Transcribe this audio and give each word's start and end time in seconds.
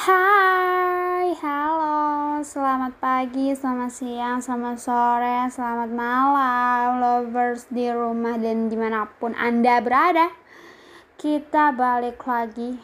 Hai, 0.00 1.36
halo, 1.44 2.40
selamat 2.40 2.96
pagi, 3.04 3.52
selamat 3.52 3.92
siang, 3.92 4.40
selamat 4.40 4.80
sore, 4.80 5.44
selamat 5.52 5.92
malam, 5.92 7.04
lovers 7.04 7.68
di 7.68 7.84
rumah 7.92 8.40
dan 8.40 8.72
di 8.72 8.80
mana 8.80 9.04
pun 9.20 9.36
Anda 9.36 9.76
berada. 9.84 10.32
Kita 11.20 11.76
balik 11.76 12.16
lagi 12.24 12.80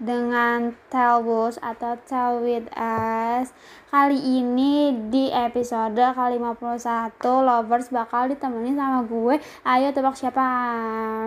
dengan 0.00 0.72
Tell 0.88 1.20
Bus 1.20 1.60
atau 1.60 2.00
Tell 2.08 2.40
With 2.40 2.72
Us. 2.72 3.52
Kali 3.92 4.16
ini 4.16 4.96
di 5.12 5.28
episode 5.28 6.00
kali 6.00 6.40
51 6.40 7.12
lovers 7.44 7.92
bakal 7.92 8.32
ditemani 8.32 8.72
sama 8.72 9.04
gue. 9.04 9.36
Ayo 9.68 9.92
tebak 9.92 10.16
siapa? 10.16 10.48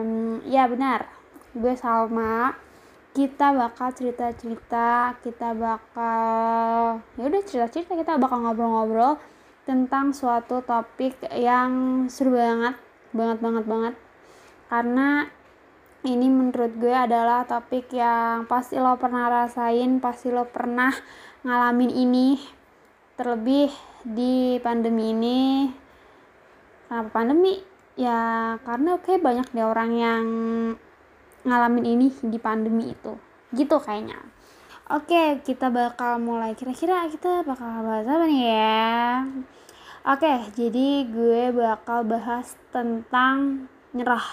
Hmm, 0.02 0.42
ya 0.50 0.66
benar, 0.66 1.06
gue 1.54 1.78
Salma 1.78 2.71
kita 3.12 3.52
bakal 3.52 3.92
cerita-cerita 3.92 5.20
kita 5.20 5.52
bakal 5.52 7.04
ya 7.20 7.24
udah 7.28 7.44
cerita-cerita 7.44 8.00
kita 8.00 8.16
bakal 8.16 8.40
ngobrol-ngobrol 8.40 9.20
tentang 9.68 10.16
suatu 10.16 10.64
topik 10.64 11.20
yang 11.36 12.06
seru 12.08 12.34
banget 12.34 12.76
banget 13.12 13.38
banget 13.44 13.66
banget. 13.68 13.96
Karena 14.72 15.28
ini 16.08 16.28
menurut 16.32 16.74
gue 16.80 16.96
adalah 16.96 17.46
topik 17.46 17.92
yang 17.94 18.50
pasti 18.50 18.80
lo 18.80 18.98
pernah 18.98 19.30
rasain 19.30 20.02
pasti 20.02 20.34
lo 20.34 20.50
pernah 20.50 20.90
ngalamin 21.46 21.92
ini 21.92 22.40
terlebih 23.20 23.70
di 24.08 24.58
pandemi 24.64 25.12
ini. 25.12 25.42
Kenapa 26.88 27.10
pandemi? 27.12 27.60
Ya 28.00 28.56
karena 28.64 28.96
oke 28.96 29.04
okay, 29.04 29.18
banyak 29.20 29.52
deh 29.52 29.68
orang 29.68 29.92
yang 29.94 30.24
ngalamin 31.48 31.86
ini 31.98 32.08
di 32.26 32.38
pandemi 32.38 32.94
itu. 32.94 33.18
Gitu 33.52 33.76
kayaknya. 33.82 34.20
Oke 34.92 35.40
kita 35.46 35.72
bakal 35.72 36.20
mulai. 36.20 36.52
Kira-kira 36.52 37.08
kita 37.08 37.48
bakal 37.48 37.86
bahas 37.88 38.08
apa 38.08 38.26
nih 38.28 38.44
ya? 38.44 39.24
Oke 40.04 40.34
jadi 40.58 41.06
gue 41.08 41.54
bakal 41.56 42.04
bahas 42.04 42.60
tentang 42.76 43.70
nyerah. 43.96 44.28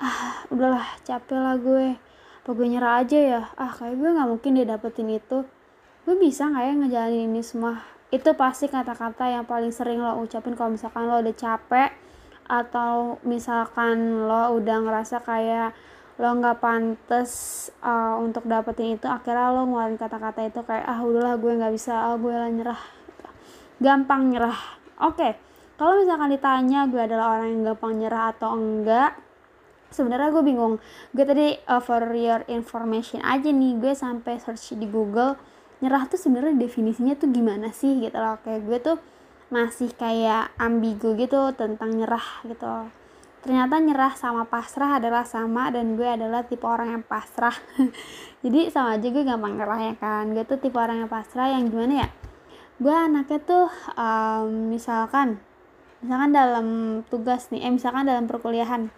Ah 0.00 0.42
udahlah 0.50 0.86
capek 1.06 1.38
lah 1.38 1.56
gue. 1.60 1.94
Apa 2.42 2.50
gue 2.56 2.66
nyerah 2.66 3.04
aja 3.04 3.18
ya? 3.20 3.42
Ah 3.54 3.70
kayak 3.70 4.00
gue 4.00 4.10
nggak 4.10 4.28
mungkin 4.28 4.58
dia 4.58 4.66
dapetin 4.66 5.12
itu. 5.12 5.46
Gue 6.08 6.16
bisa 6.16 6.48
nggak 6.50 6.64
ya 6.66 6.72
ngejalanin 6.74 7.30
ini 7.30 7.42
semua? 7.44 7.84
Itu 8.10 8.34
pasti 8.34 8.66
kata-kata 8.66 9.30
yang 9.30 9.46
paling 9.46 9.70
sering 9.70 10.02
lo 10.02 10.18
ucapin 10.18 10.58
kalau 10.58 10.74
misalkan 10.74 11.06
lo 11.06 11.22
udah 11.22 11.36
capek 11.38 12.09
atau 12.50 13.22
misalkan 13.22 14.26
lo 14.26 14.58
udah 14.58 14.82
ngerasa 14.82 15.22
kayak 15.22 15.70
lo 16.20 16.36
nggak 16.36 16.58
pantas 16.58 17.32
uh, 17.80 18.18
untuk 18.18 18.44
dapetin 18.44 18.98
itu 18.98 19.06
akhirnya 19.06 19.54
lo 19.54 19.64
ngeluarin 19.70 19.96
kata-kata 19.96 20.50
itu 20.50 20.60
kayak 20.66 20.84
ah 20.84 21.00
udahlah 21.00 21.38
gue 21.38 21.52
nggak 21.54 21.72
bisa 21.72 21.94
ah 21.94 22.18
gue 22.18 22.34
lah 22.34 22.50
nyerah 22.50 22.80
gampang 23.80 24.28
nyerah. 24.28 24.60
Oke 25.00 25.16
okay. 25.16 25.32
kalau 25.80 25.96
misalkan 26.02 26.28
ditanya 26.34 26.84
gue 26.90 27.00
adalah 27.00 27.40
orang 27.40 27.48
yang 27.56 27.62
gampang 27.72 27.92
nyerah 27.96 28.36
atau 28.36 28.52
enggak 28.52 29.16
sebenarnya 29.88 30.28
gue 30.28 30.44
bingung. 30.44 30.74
Gue 31.16 31.24
tadi 31.24 31.56
uh, 31.64 31.80
for 31.80 32.04
your 32.12 32.44
information 32.52 33.24
aja 33.24 33.48
nih 33.48 33.80
gue 33.80 33.92
sampai 33.96 34.36
search 34.36 34.76
di 34.76 34.84
Google 34.84 35.40
nyerah 35.80 36.04
tuh 36.04 36.20
sebenarnya 36.20 36.60
definisinya 36.60 37.16
tuh 37.16 37.32
gimana 37.32 37.72
sih 37.72 37.96
gitu 37.96 38.18
loh. 38.20 38.36
Kayak 38.44 38.60
gue 38.68 38.78
tuh 38.92 38.96
masih 39.50 39.90
kayak 39.98 40.54
ambigu 40.56 41.18
gitu 41.18 41.50
tentang 41.58 41.90
nyerah 41.90 42.46
gitu. 42.46 42.86
Ternyata 43.40 43.82
nyerah 43.82 44.14
sama 44.14 44.46
pasrah 44.46 45.02
adalah 45.02 45.26
sama 45.26 45.74
dan 45.74 45.98
gue 45.98 46.06
adalah 46.06 46.46
tipe 46.46 46.62
orang 46.62 46.94
yang 46.94 47.04
pasrah. 47.04 47.54
Jadi 48.46 48.70
sama 48.70 48.94
aja 48.94 49.06
gue 49.10 49.24
gampang 49.26 49.58
nyerah 49.58 49.80
ya 49.90 49.94
kan. 49.98 50.30
Gue 50.30 50.46
tuh 50.46 50.62
tipe 50.62 50.78
orang 50.78 51.02
yang 51.04 51.10
pasrah 51.10 51.50
yang 51.50 51.66
gimana 51.66 52.06
ya? 52.06 52.08
Gue 52.78 52.94
anaknya 52.94 53.40
tuh 53.42 53.66
um, 53.98 54.70
misalkan 54.70 55.42
misalkan 56.00 56.32
dalam 56.32 56.66
tugas 57.12 57.52
nih 57.52 57.68
eh 57.68 57.72
misalkan 57.72 58.08
dalam 58.08 58.24
perkuliahan 58.30 58.92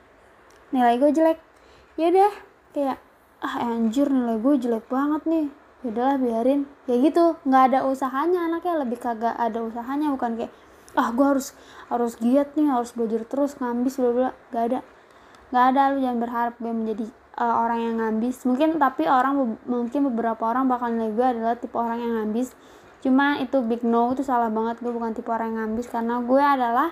nilai 0.74 1.00
gue 1.00 1.10
jelek. 1.16 1.38
Ya 1.96 2.12
udah 2.12 2.32
kayak 2.76 2.98
ah 3.42 3.54
anjir 3.62 4.10
nilai 4.10 4.36
gue 4.36 4.54
jelek 4.58 4.86
banget 4.90 5.22
nih 5.26 5.46
udahlah 5.82 6.18
biarin. 6.18 6.66
Kayak 6.86 7.00
gitu 7.12 7.24
nggak 7.46 7.62
ada 7.70 7.78
usahanya 7.86 8.46
anaknya 8.50 8.74
lebih 8.82 8.98
kagak 8.98 9.34
ada 9.38 9.58
usahanya 9.62 10.10
bukan 10.14 10.38
kayak 10.38 10.52
ah 10.92 11.08
gue 11.08 11.24
harus 11.24 11.56
harus 11.88 12.20
giat 12.20 12.52
nih 12.52 12.68
harus 12.68 12.92
belajar 12.92 13.24
terus 13.24 13.56
ngambis 13.58 13.96
bla 13.98 14.10
bla. 14.12 14.30
Gak 14.52 14.64
ada. 14.72 14.80
Nggak 15.52 15.64
ada 15.72 15.82
lu 15.92 15.98
jangan 16.00 16.18
berharap 16.20 16.54
gue 16.60 16.72
menjadi 16.72 17.06
uh, 17.36 17.54
orang 17.64 17.80
yang 17.80 17.94
ngambis. 18.00 18.36
Mungkin 18.44 18.76
tapi 18.76 19.08
orang 19.08 19.56
mungkin 19.64 20.00
beberapa 20.12 20.42
orang 20.48 20.68
bakal 20.68 20.92
nilai 20.92 21.12
gue 21.12 21.26
adalah 21.26 21.54
tipe 21.56 21.76
orang 21.76 21.98
yang 22.00 22.12
ngambis. 22.20 22.52
Cuma 23.02 23.40
itu 23.42 23.58
big 23.64 23.82
no 23.82 24.12
itu 24.14 24.22
salah 24.22 24.48
banget. 24.52 24.80
Gue 24.80 24.92
bukan 24.92 25.12
tipe 25.16 25.28
orang 25.32 25.52
yang 25.56 25.58
ngambis 25.68 25.88
karena 25.90 26.20
gue 26.22 26.42
adalah 26.42 26.88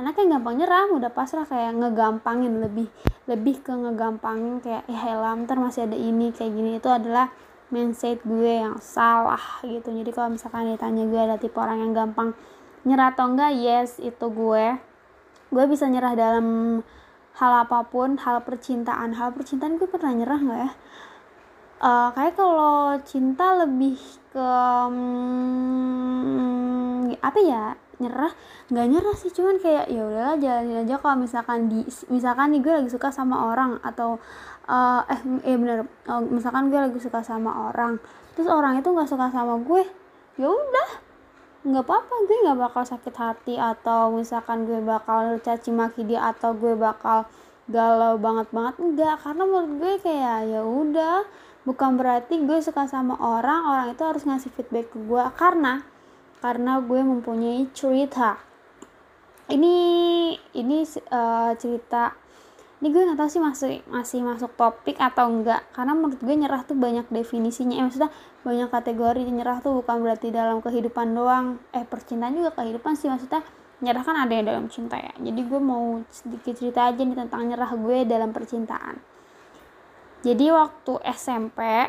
anak 0.00 0.16
yang 0.18 0.40
gampang 0.40 0.56
nyerah 0.56 0.88
udah 0.88 1.10
pasrah 1.12 1.44
kayak 1.44 1.76
ngegampangin 1.78 2.64
lebih 2.64 2.88
lebih 3.28 3.60
ke 3.60 3.70
ngegampangin 3.70 4.58
kayak 4.64 4.88
ya 4.88 5.14
elah 5.14 5.36
ntar 5.44 5.60
masih 5.60 5.84
ada 5.86 5.98
ini 5.98 6.32
kayak 6.32 6.52
gini. 6.54 6.70
Itu 6.80 6.88
adalah 6.90 7.30
mindset 7.72 8.20
gue 8.22 8.62
yang 8.62 8.76
salah 8.78 9.40
gitu. 9.64 9.88
Jadi 9.90 10.12
kalau 10.12 10.28
misalkan 10.36 10.68
ditanya 10.70 11.08
gue 11.08 11.20
ada 11.20 11.40
tipe 11.40 11.56
orang 11.56 11.80
yang 11.82 11.96
gampang 11.96 12.36
nyerah 12.84 13.16
atau 13.16 13.32
enggak 13.32 13.56
yes 13.56 13.98
itu 13.98 14.28
gue. 14.28 14.76
Gue 15.48 15.64
bisa 15.66 15.88
nyerah 15.88 16.12
dalam 16.12 16.46
hal 17.40 17.52
apa 17.64 17.88
pun 17.88 18.20
hal 18.20 18.44
percintaan. 18.44 19.16
Hal 19.16 19.32
percintaan 19.32 19.80
gue 19.80 19.88
pernah 19.88 20.12
nyerah 20.12 20.40
nggak 20.44 20.60
ya? 20.60 20.70
Uh, 21.82 22.14
kayak 22.14 22.38
kalau 22.38 22.94
cinta 23.02 23.58
lebih 23.58 23.98
ke 24.30 24.50
um, 24.86 26.22
apa 27.18 27.40
ya 27.42 27.74
nyerah 28.02 28.32
nggak 28.68 28.86
nyerah 28.90 29.16
sih. 29.16 29.30
Cuman 29.30 29.62
kayak 29.62 29.86
ya 29.86 30.02
udahlah 30.02 30.36
jalanin 30.42 30.82
aja 30.82 30.98
kalau 30.98 31.16
misalkan 31.22 31.70
di 31.70 31.86
misalkan 32.10 32.50
nih 32.50 32.60
gue 32.60 32.72
lagi 32.82 32.90
suka 32.90 33.14
sama 33.14 33.46
orang 33.46 33.78
atau 33.86 34.18
uh, 34.66 35.02
eh 35.06 35.20
eh 35.46 35.56
bener 35.56 35.86
uh, 36.10 36.22
misalkan 36.22 36.68
gue 36.70 36.78
lagi 36.78 36.98
suka 36.98 37.22
sama 37.22 37.70
orang 37.70 37.98
terus 38.34 38.48
orang 38.48 38.78
itu 38.78 38.88
nggak 38.88 39.08
suka 39.10 39.28
sama 39.30 39.58
gue 39.62 39.82
ya 40.40 40.48
udah 40.48 40.90
nggak 41.62 41.84
apa-apa 41.86 42.14
gue 42.26 42.36
nggak 42.42 42.58
bakal 42.58 42.82
sakit 42.82 43.14
hati 43.14 43.54
atau 43.54 44.10
misalkan 44.10 44.66
gue 44.66 44.82
bakal 44.82 45.38
caci 45.38 45.70
maki 45.70 46.02
dia 46.02 46.34
atau 46.34 46.56
gue 46.58 46.74
bakal 46.74 47.26
galau 47.70 48.18
banget 48.18 48.50
banget 48.50 48.74
enggak 48.82 49.14
karena 49.22 49.42
menurut 49.46 49.72
gue 49.78 49.94
kayak 50.02 50.38
ya 50.50 50.62
udah 50.66 51.22
bukan 51.62 51.94
berarti 51.94 52.42
gue 52.42 52.58
suka 52.58 52.90
sama 52.90 53.14
orang 53.22 53.62
orang 53.70 53.86
itu 53.94 54.02
harus 54.02 54.26
ngasih 54.26 54.50
feedback 54.50 54.90
ke 54.90 54.98
gue. 54.98 55.24
Karena 55.38 55.82
karena 56.42 56.82
gue 56.82 57.00
mempunyai 57.00 57.70
cerita. 57.70 58.36
Ini 59.46 59.74
ini 60.58 60.76
uh, 61.08 61.54
cerita. 61.54 62.18
Ini 62.82 62.90
gue 62.90 63.02
nggak 63.06 63.18
tahu 63.22 63.30
sih 63.30 63.38
masih 63.38 63.74
masih 63.86 64.20
masuk 64.26 64.50
topik 64.58 64.98
atau 64.98 65.30
enggak. 65.30 65.62
Karena 65.70 65.94
menurut 65.94 66.18
gue 66.18 66.34
nyerah 66.34 66.66
tuh 66.66 66.74
banyak 66.74 67.06
definisinya. 67.14 67.78
Eh, 67.78 67.84
maksudnya 67.86 68.10
banyak 68.42 68.68
kategori 68.74 69.22
nyerah 69.22 69.62
tuh 69.62 69.78
bukan 69.78 70.02
berarti 70.02 70.34
dalam 70.34 70.58
kehidupan 70.58 71.14
doang. 71.14 71.62
Eh 71.70 71.86
percintaan 71.86 72.34
juga 72.34 72.50
kehidupan 72.58 72.98
sih. 72.98 73.06
Maksudnya 73.06 73.46
nyerah 73.78 74.02
kan 74.02 74.18
ada 74.18 74.34
yang 74.34 74.46
dalam 74.50 74.66
cinta 74.66 74.98
ya. 74.98 75.14
Jadi 75.14 75.40
gue 75.46 75.60
mau 75.62 76.02
sedikit 76.10 76.58
cerita 76.58 76.90
aja 76.90 76.98
nih 76.98 77.14
tentang 77.14 77.46
nyerah 77.46 77.70
gue 77.70 78.02
dalam 78.02 78.34
percintaan. 78.34 78.98
Jadi 80.26 80.50
waktu 80.50 80.92
SMP 81.06 81.86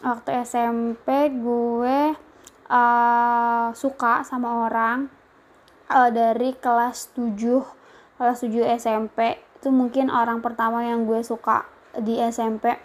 waktu 0.00 0.30
SMP 0.46 1.28
gue 1.42 2.29
uh, 2.70 3.74
suka 3.74 4.22
sama 4.22 4.70
orang 4.70 5.10
uh, 5.90 6.08
dari 6.08 6.54
kelas 6.54 7.12
7 7.18 7.36
kelas 8.16 8.38
7 8.46 8.78
SMP 8.78 9.42
itu 9.60 9.68
mungkin 9.68 10.08
orang 10.08 10.40
pertama 10.40 10.86
yang 10.86 11.04
gue 11.04 11.20
suka 11.20 11.68
di 11.98 12.16
SMP 12.22 12.78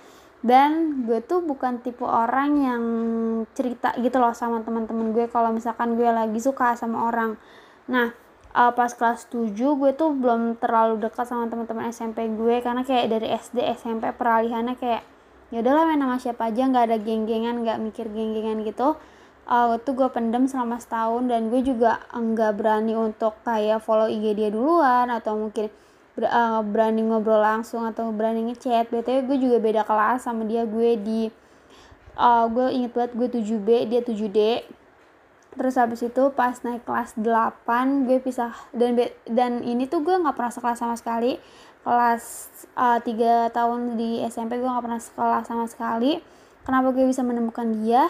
dan 0.46 1.06
gue 1.08 1.22
tuh 1.24 1.42
bukan 1.42 1.80
tipe 1.82 2.04
orang 2.04 2.52
yang 2.60 2.84
cerita 3.56 3.96
gitu 4.02 4.18
loh 4.20 4.36
sama 4.36 4.62
teman-teman 4.62 5.14
gue 5.14 5.26
kalau 5.32 5.54
misalkan 5.56 5.98
gue 5.98 6.06
lagi 6.06 6.38
suka 6.38 6.78
sama 6.78 7.10
orang. 7.10 7.34
Nah 7.90 8.14
uh, 8.54 8.72
pas 8.72 8.92
kelas 8.94 9.28
7 9.30 9.52
gue 9.56 9.92
tuh 9.98 10.14
belum 10.14 10.58
terlalu 10.62 11.02
dekat 11.02 11.28
sama 11.28 11.50
teman-teman 11.50 11.90
SMP 11.90 12.30
gue 12.30 12.62
karena 12.62 12.86
kayak 12.88 13.06
dari 13.12 13.28
SD 13.36 13.58
SMP 13.76 14.14
peralihannya 14.16 14.78
kayak 14.78 15.02
ya 15.54 15.62
udahlah 15.62 15.90
main 15.90 16.02
sama 16.02 16.18
siapa 16.18 16.50
aja 16.50 16.62
nggak 16.66 16.86
ada 16.90 16.98
geng-gengan 16.98 17.62
nggak 17.62 17.78
mikir 17.82 18.06
geng-gengan 18.10 18.66
gitu 18.66 18.98
uh, 19.50 19.78
itu 19.78 19.92
gue 19.94 20.10
pendem 20.10 20.50
selama 20.50 20.82
setahun 20.82 21.30
dan 21.30 21.48
gue 21.54 21.62
juga 21.62 22.02
nggak 22.12 22.52
berani 22.58 22.94
untuk 22.98 23.38
kayak 23.46 23.82
follow 23.82 24.10
IG 24.10 24.38
dia 24.38 24.50
duluan 24.50 25.10
atau 25.14 25.38
mungkin 25.38 25.70
ber, 26.18 26.26
uh, 26.32 26.62
berani 26.66 27.02
ngobrol 27.06 27.42
langsung 27.42 27.86
atau 27.86 28.10
berani 28.10 28.52
ngechat. 28.52 28.90
Btw 28.90 29.26
gue 29.30 29.38
juga 29.38 29.58
beda 29.62 29.82
kelas 29.86 30.26
sama 30.26 30.48
dia. 30.48 30.66
Gue 30.66 30.98
di 30.98 31.30
uh, 32.18 32.46
gue 32.50 32.68
inget 32.74 32.92
banget 32.96 33.12
gue 33.14 33.28
7B 33.42 33.70
dia 33.92 34.02
7D 34.02 34.40
terus 35.56 35.80
habis 35.80 36.04
itu 36.04 36.24
pas 36.36 36.52
naik 36.68 36.84
kelas 36.84 37.16
8 37.16 38.10
gue 38.10 38.18
pisah. 38.20 38.56
Dan 38.76 39.00
dan 39.30 39.64
ini 39.64 39.88
tuh 39.88 40.04
gue 40.04 40.16
nggak 40.16 40.36
pernah 40.36 40.52
sekelas 40.52 40.80
sama 40.82 40.96
sekali. 41.00 41.40
Kelas 41.86 42.50
uh, 42.76 42.98
3 43.00 43.54
tahun 43.54 43.96
di 43.96 44.26
SMP 44.26 44.58
gue 44.58 44.68
nggak 44.68 44.84
pernah 44.84 45.00
sekelas 45.00 45.46
sama 45.48 45.66
sekali. 45.70 46.20
Kenapa 46.66 46.90
gue 46.92 47.06
bisa 47.06 47.22
menemukan 47.22 47.70
dia? 47.86 48.10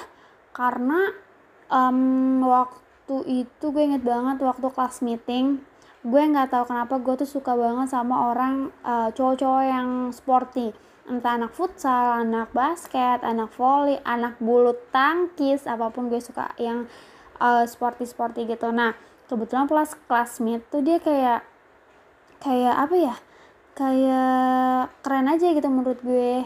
Karena 0.56 1.25
um, 1.70 2.44
waktu 2.46 3.46
itu 3.46 3.66
gue 3.70 3.84
inget 3.84 4.04
banget 4.04 4.42
waktu 4.42 4.68
kelas 4.70 5.06
meeting 5.06 5.62
gue 6.06 6.22
nggak 6.22 6.54
tahu 6.54 6.70
kenapa 6.70 7.02
gue 7.02 7.26
tuh 7.26 7.30
suka 7.30 7.58
banget 7.58 7.90
sama 7.90 8.30
orang 8.30 8.70
uh, 8.86 9.10
cowok-cowok 9.10 9.64
yang 9.66 9.90
sporty 10.14 10.70
entah 11.06 11.38
anak 11.38 11.54
futsal, 11.54 12.26
anak 12.26 12.50
basket, 12.50 13.22
anak 13.22 13.54
volley, 13.54 14.02
anak 14.02 14.42
bulu 14.42 14.74
tangkis, 14.90 15.70
apa 15.70 15.94
pun 15.94 16.10
gue 16.10 16.18
suka 16.18 16.50
yang 16.58 16.90
uh, 17.38 17.64
sporty-sporty 17.66 18.50
gitu. 18.50 18.74
Nah, 18.74 18.98
kebetulan 19.30 19.70
kelas 19.70 19.94
classmate 20.10 20.66
tuh 20.74 20.82
dia 20.82 20.98
kayak 20.98 21.46
kayak 22.42 22.76
apa 22.76 22.96
ya? 22.98 23.16
Kayak 23.76 24.98
keren 25.06 25.30
aja 25.30 25.48
gitu 25.54 25.70
menurut 25.70 26.02
gue. 26.02 26.42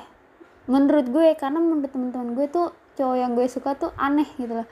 Menurut 0.68 1.08
gue 1.08 1.28
karena 1.40 1.64
menurut 1.64 1.90
teman-teman 1.90 2.36
gue 2.36 2.46
tuh 2.52 2.76
cowok 3.00 3.16
yang 3.16 3.32
gue 3.40 3.48
suka 3.48 3.80
tuh 3.80 3.96
aneh 3.96 4.28
gitu 4.36 4.60
loh. 4.60 4.68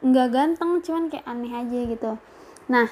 Nggak 0.00 0.28
ganteng, 0.32 0.80
cuman 0.80 1.12
kayak 1.12 1.28
aneh 1.28 1.52
aja 1.52 1.78
gitu. 1.84 2.12
Nah, 2.72 2.88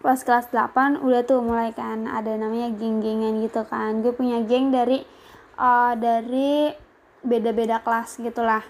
pas 0.00 0.20
kelas 0.20 0.48
8 0.52 1.00
udah 1.04 1.20
tuh 1.24 1.44
mulai 1.44 1.72
kan 1.72 2.08
ada 2.08 2.32
namanya 2.36 2.72
geng-gengan 2.72 3.44
gitu 3.44 3.64
kan. 3.68 4.00
Gue 4.00 4.16
punya 4.16 4.40
geng 4.44 4.72
dari 4.72 5.04
uh, 5.60 5.92
dari 5.96 6.72
beda-beda 7.20 7.84
kelas 7.84 8.20
gitulah. 8.20 8.64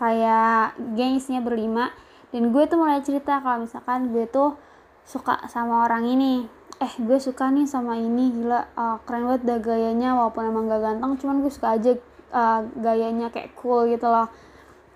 Kayak 0.00 0.76
gengsnya 0.96 1.44
berlima. 1.44 1.92
Dan 2.32 2.52
gue 2.52 2.64
tuh 2.68 2.80
mulai 2.80 3.00
cerita 3.04 3.40
kalau 3.40 3.64
misalkan 3.64 4.12
gue 4.12 4.24
tuh 4.28 4.56
suka 5.04 5.44
sama 5.48 5.84
orang 5.84 6.08
ini. 6.08 6.48
Eh 6.80 6.92
gue 7.00 7.18
suka 7.20 7.52
nih 7.52 7.68
sama 7.68 8.00
ini 8.00 8.32
gila. 8.32 8.64
Uh, 8.76 8.96
keren 9.04 9.28
banget 9.28 9.42
dah 9.44 9.58
gayanya 9.60 10.16
walaupun 10.16 10.48
emang 10.48 10.72
gak 10.72 10.84
ganteng 10.84 11.20
cuman 11.20 11.36
gue 11.44 11.52
suka 11.52 11.76
aja 11.76 11.92
uh, 12.32 12.60
gayanya 12.80 13.32
kayak 13.32 13.56
cool 13.56 13.88
gitu 13.88 14.08
loh 14.08 14.28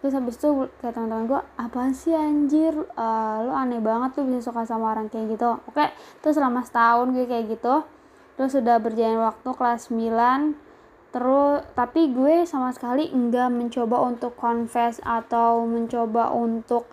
terus 0.03 0.19
habis 0.19 0.35
itu 0.35 0.67
kayak 0.83 0.99
teman-teman 0.99 1.31
gue 1.31 1.41
apa 1.63 1.95
sih 1.95 2.11
anjir? 2.11 2.75
Uh, 2.99 3.47
lo 3.47 3.55
aneh 3.55 3.79
banget 3.79 4.19
tuh 4.19 4.27
bisa 4.27 4.51
suka 4.51 4.67
sama 4.67 4.91
orang 4.91 5.07
kayak 5.07 5.39
gitu. 5.39 5.63
Oke 5.71 5.95
terus 6.19 6.35
selama 6.35 6.67
setahun 6.67 7.15
gue 7.15 7.25
kayak 7.31 7.55
gitu 7.55 7.87
terus 8.35 8.59
sudah 8.59 8.83
berjalan 8.83 9.23
waktu 9.23 9.51
kelas 9.55 9.95
9 9.95 11.15
terus 11.15 11.63
tapi 11.79 12.11
gue 12.11 12.43
sama 12.49 12.75
sekali 12.75 13.07
enggak 13.15 13.53
mencoba 13.53 14.03
untuk 14.03 14.35
confess 14.35 14.99
atau 15.07 15.63
mencoba 15.69 16.35
untuk 16.35 16.91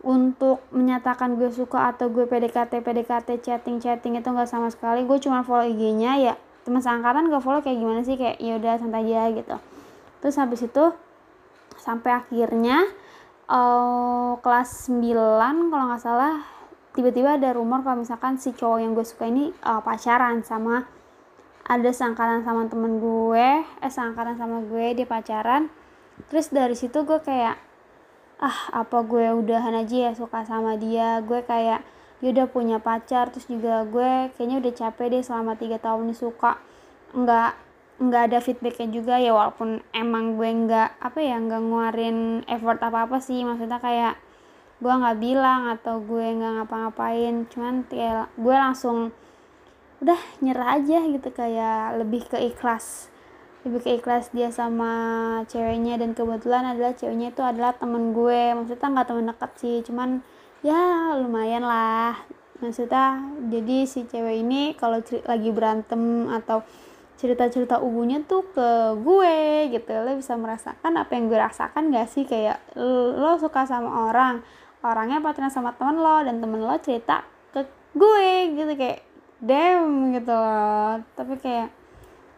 untuk 0.00 0.64
menyatakan 0.72 1.36
gue 1.36 1.52
suka 1.52 1.92
atau 1.92 2.08
gue 2.08 2.24
PDKT 2.24 2.80
PDKT 2.80 3.28
chatting 3.44 3.76
chatting 3.84 4.16
itu 4.16 4.28
enggak 4.32 4.48
sama 4.48 4.72
sekali. 4.72 5.04
Gue 5.04 5.20
cuma 5.20 5.44
follow 5.44 5.68
IG-nya 5.68 6.16
ya 6.16 6.34
teman 6.64 6.80
seangkatan 6.80 7.28
gak 7.32 7.42
follow 7.44 7.60
kayak 7.60 7.76
gimana 7.80 8.00
sih? 8.04 8.16
Kayak 8.16 8.36
ya 8.40 8.52
udah 8.56 8.72
santai 8.80 9.04
aja 9.04 9.28
gitu. 9.32 9.56
Terus 10.24 10.36
habis 10.36 10.60
itu 10.64 10.84
sampai 11.80 12.20
akhirnya 12.20 12.84
uh, 13.48 14.36
kelas 14.44 14.92
9 14.92 15.72
kalau 15.72 15.84
nggak 15.88 16.02
salah 16.04 16.44
tiba-tiba 16.92 17.40
ada 17.40 17.56
rumor 17.56 17.80
kalau 17.80 18.04
misalkan 18.04 18.36
si 18.36 18.52
cowok 18.52 18.78
yang 18.84 18.92
gue 18.92 19.06
suka 19.06 19.26
ini 19.32 19.50
uh, 19.64 19.80
pacaran 19.80 20.44
sama 20.44 20.84
ada 21.70 21.90
sangkaran 21.94 22.42
sama 22.42 22.66
temen 22.66 22.98
gue 22.98 23.48
eh 23.62 23.92
sangkaran 23.92 24.34
sama 24.34 24.58
gue 24.66 24.90
dia 24.90 25.06
pacaran. 25.06 25.70
Terus 26.26 26.50
dari 26.50 26.74
situ 26.74 27.06
gue 27.06 27.22
kayak 27.22 27.54
ah 28.42 28.58
apa 28.74 29.06
gue 29.06 29.30
udahan 29.38 29.78
aja 29.78 30.10
ya 30.10 30.12
suka 30.18 30.42
sama 30.42 30.74
dia? 30.74 31.22
Gue 31.22 31.46
kayak 31.46 31.86
dia 32.18 32.30
udah 32.34 32.50
punya 32.50 32.82
pacar. 32.82 33.30
Terus 33.30 33.46
juga 33.46 33.86
gue 33.86 34.34
kayaknya 34.34 34.58
udah 34.58 34.72
capek 34.74 35.06
deh 35.14 35.22
selama 35.22 35.54
tiga 35.54 35.78
tahun 35.78 36.10
nih 36.10 36.18
suka. 36.18 36.58
Nggak 37.14 37.54
nggak 38.00 38.32
ada 38.32 38.38
feedbacknya 38.40 38.88
juga 38.88 39.20
ya 39.20 39.36
walaupun 39.36 39.84
emang 39.92 40.40
gue 40.40 40.48
nggak 40.48 41.04
apa 41.04 41.20
ya 41.20 41.36
nggak 41.36 41.62
nguarin 41.68 42.18
effort 42.48 42.80
apa 42.80 43.04
apa 43.04 43.20
sih. 43.20 43.44
Maksudnya 43.44 43.76
kayak 43.76 44.16
gue 44.80 44.88
nggak 44.88 45.18
bilang 45.20 45.68
atau 45.68 46.00
gue 46.00 46.26
nggak 46.32 46.52
ngapa-ngapain. 46.64 47.44
Cuman 47.52 47.84
ya 47.92 48.24
gue 48.40 48.56
langsung 48.56 49.12
udah 50.00 50.20
nyerah 50.40 50.80
aja 50.80 51.04
gitu 51.04 51.28
kayak 51.28 52.00
lebih 52.00 52.24
ke 52.24 52.40
ikhlas. 52.40 53.12
Lebih 53.68 53.80
ke 53.84 53.90
ikhlas 54.00 54.32
dia 54.32 54.48
sama 54.48 54.92
ceweknya. 55.44 56.00
Dan 56.00 56.16
kebetulan 56.16 56.64
adalah 56.72 56.96
ceweknya 56.96 57.36
itu 57.36 57.44
adalah 57.44 57.76
temen 57.76 58.16
gue. 58.16 58.56
Maksudnya 58.56 58.88
nggak 58.88 59.08
temen 59.12 59.28
dekat 59.28 59.52
sih 59.60 59.84
cuman 59.84 60.24
ya 60.64 61.12
lumayan 61.20 61.68
lah. 61.68 62.16
Maksudnya 62.64 63.20
jadi 63.52 63.84
si 63.84 64.08
cewek 64.08 64.40
ini 64.40 64.72
kalau 64.76 65.04
lagi 65.04 65.50
berantem 65.52 66.28
atau 66.32 66.64
cerita-cerita 67.20 67.84
ubunya 67.84 68.24
tuh 68.24 68.48
ke 68.48 68.96
gue 68.96 69.68
gitu. 69.76 69.92
Lo 69.92 70.16
bisa 70.16 70.40
merasakan 70.40 70.96
apa 70.96 71.12
yang 71.12 71.28
gue 71.28 71.36
rasakan 71.36 71.92
gak 71.92 72.08
sih? 72.08 72.24
Kayak 72.24 72.64
lo 72.80 73.36
suka 73.36 73.68
sama 73.68 74.08
orang 74.08 74.40
orangnya 74.80 75.20
pacaran 75.20 75.52
sama 75.52 75.76
temen 75.76 76.00
lo 76.00 76.24
dan 76.24 76.40
temen 76.40 76.64
lo 76.64 76.72
cerita 76.80 77.28
ke 77.52 77.68
gue 77.92 78.56
gitu. 78.56 78.72
Kayak 78.72 79.04
damn 79.44 80.16
gitu 80.16 80.32
loh. 80.32 81.04
Tapi 81.12 81.36
kayak 81.36 81.68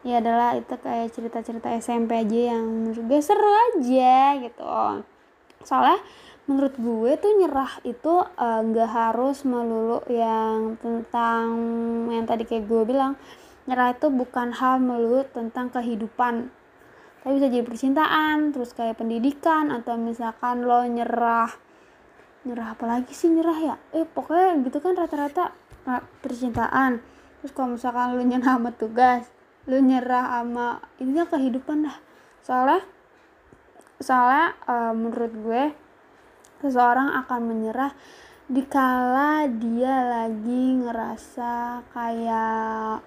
ya 0.02 0.18
adalah 0.18 0.58
itu 0.58 0.74
kayak 0.74 1.14
cerita-cerita 1.14 1.70
SMP 1.78 2.18
aja 2.18 2.58
yang 2.58 2.66
menurut 2.66 3.06
gue 3.06 3.20
seru 3.22 3.52
aja 3.70 4.42
gitu. 4.42 4.66
Soalnya 5.62 6.02
menurut 6.50 6.74
gue 6.74 7.10
tuh 7.22 7.32
nyerah 7.38 7.72
itu 7.86 8.14
eh, 8.18 8.60
nggak 8.66 8.90
uh, 8.90 8.94
harus 8.98 9.46
melulu 9.46 10.02
yang 10.10 10.74
tentang 10.82 11.46
yang 12.10 12.26
tadi 12.26 12.42
kayak 12.42 12.66
gue 12.66 12.82
bilang 12.82 13.14
nyerah 13.66 13.94
itu 13.94 14.10
bukan 14.10 14.54
hal 14.54 14.82
melulu 14.82 15.26
tentang 15.30 15.70
kehidupan. 15.70 16.50
Tapi 17.22 17.32
bisa 17.38 17.46
jadi 17.46 17.62
percintaan 17.62 18.50
terus 18.50 18.74
kayak 18.74 18.98
pendidikan 18.98 19.70
atau 19.70 19.94
misalkan 19.94 20.66
lo 20.66 20.82
nyerah. 20.86 21.50
Nyerah 22.42 22.74
apa 22.74 22.84
lagi 22.90 23.14
sih 23.14 23.30
nyerah 23.30 23.58
ya? 23.58 23.74
Eh 23.94 24.02
pokoknya 24.02 24.58
gitu 24.66 24.82
kan 24.82 24.98
rata-rata 24.98 25.54
percintaan. 26.18 26.98
Terus 27.42 27.52
kalau 27.54 27.78
misalkan 27.78 28.18
lu 28.18 28.26
nyerah 28.26 28.58
sama 28.58 28.70
tugas 28.74 29.30
lu 29.62 29.78
nyerah 29.78 30.42
sama 30.42 30.82
intinya 30.98 31.22
kehidupan 31.30 31.86
dah 31.86 31.96
soalnya 32.42 32.82
soalnya 34.02 34.58
uh, 34.66 34.90
menurut 34.90 35.32
gue 35.38 35.64
seseorang 36.58 37.14
akan 37.22 37.40
menyerah 37.46 37.94
dikala 38.50 39.46
dia 39.46 40.02
lagi 40.02 40.82
ngerasa 40.82 41.86
kayak 41.94 43.06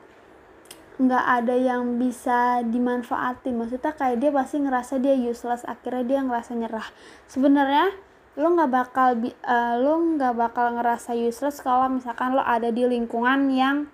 nggak 0.95 1.25
ada 1.43 1.55
yang 1.55 1.99
bisa 1.99 2.63
dimanfaatin. 2.63 3.55
Maksudnya 3.59 3.91
kayak 3.91 4.17
dia 4.23 4.31
pasti 4.31 4.63
ngerasa 4.63 4.93
dia 5.03 5.15
useless 5.15 5.67
akhirnya 5.67 6.03
dia 6.07 6.19
ngerasa 6.23 6.51
nyerah. 6.55 6.87
Sebenarnya 7.27 7.91
lo 8.35 8.47
nggak 8.51 8.71
bakal 8.71 9.09
uh, 9.23 9.75
lo 9.79 9.93
nggak 10.15 10.33
bakal 10.35 10.75
ngerasa 10.75 11.15
useless 11.15 11.63
kalau 11.63 11.87
misalkan 11.87 12.35
lo 12.35 12.43
ada 12.43 12.67
di 12.71 12.83
lingkungan 12.83 13.47
yang 13.51 13.87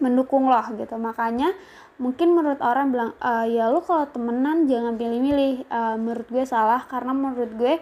mendukung 0.00 0.48
lo 0.48 0.60
gitu. 0.76 0.94
Makanya 0.96 1.52
mungkin 1.98 2.30
menurut 2.30 2.62
orang 2.62 2.94
bilang 2.94 3.10
e, 3.18 3.58
ya 3.58 3.66
lo 3.66 3.82
kalau 3.82 4.06
temenan 4.06 4.70
jangan 4.70 4.94
pilih-milih. 4.94 5.66
Uh, 5.66 5.98
menurut 5.98 6.28
gue 6.30 6.46
salah 6.46 6.86
karena 6.86 7.10
menurut 7.10 7.52
gue 7.58 7.74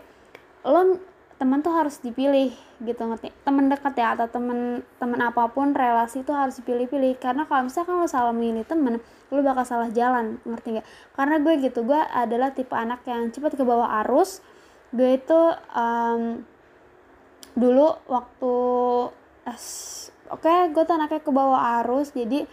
lo 0.65 0.97
temen 1.37 1.61
tuh 1.61 1.73
harus 1.73 2.01
dipilih 2.01 2.53
gitu 2.81 3.03
ngerti? 3.05 3.33
Temen 3.45 3.69
dekat 3.69 3.95
ya 3.97 4.17
atau 4.17 4.29
temen 4.29 4.81
temen 4.97 5.21
apa 5.21 5.49
pun 5.53 5.77
relasi 5.77 6.25
tuh 6.25 6.33
harus 6.33 6.57
dipilih-pilih. 6.61 7.21
Karena 7.21 7.45
kalau 7.45 7.69
misalkan 7.69 8.01
lo 8.01 8.09
salah 8.09 8.33
milih 8.33 8.65
temen 8.65 9.01
lo 9.29 9.41
bakal 9.43 9.67
salah 9.67 9.91
jalan 9.91 10.39
ngerti 10.47 10.79
gak 10.79 10.87
karena 11.19 11.43
gue 11.43 11.55
gitu 11.59 11.83
gue 11.83 11.99
adalah 11.99 12.55
tipe 12.55 12.71
anak 12.79 13.03
yang 13.05 13.29
cepat 13.33 13.59
ke 13.59 13.65
bawah 13.67 14.05
arus. 14.07 14.41
Gue 14.95 15.19
itu 15.19 15.41
um, 15.75 16.47
dulu 17.57 17.97
waktu 18.07 18.55
es 19.49 19.67
oke 20.29 20.45
okay, 20.45 20.71
gue 20.71 20.83
tuh 20.85 20.95
anaknya 20.95 21.21
ke 21.21 21.33
bawah 21.35 21.83
arus. 21.83 22.15
Jadi 22.15 22.47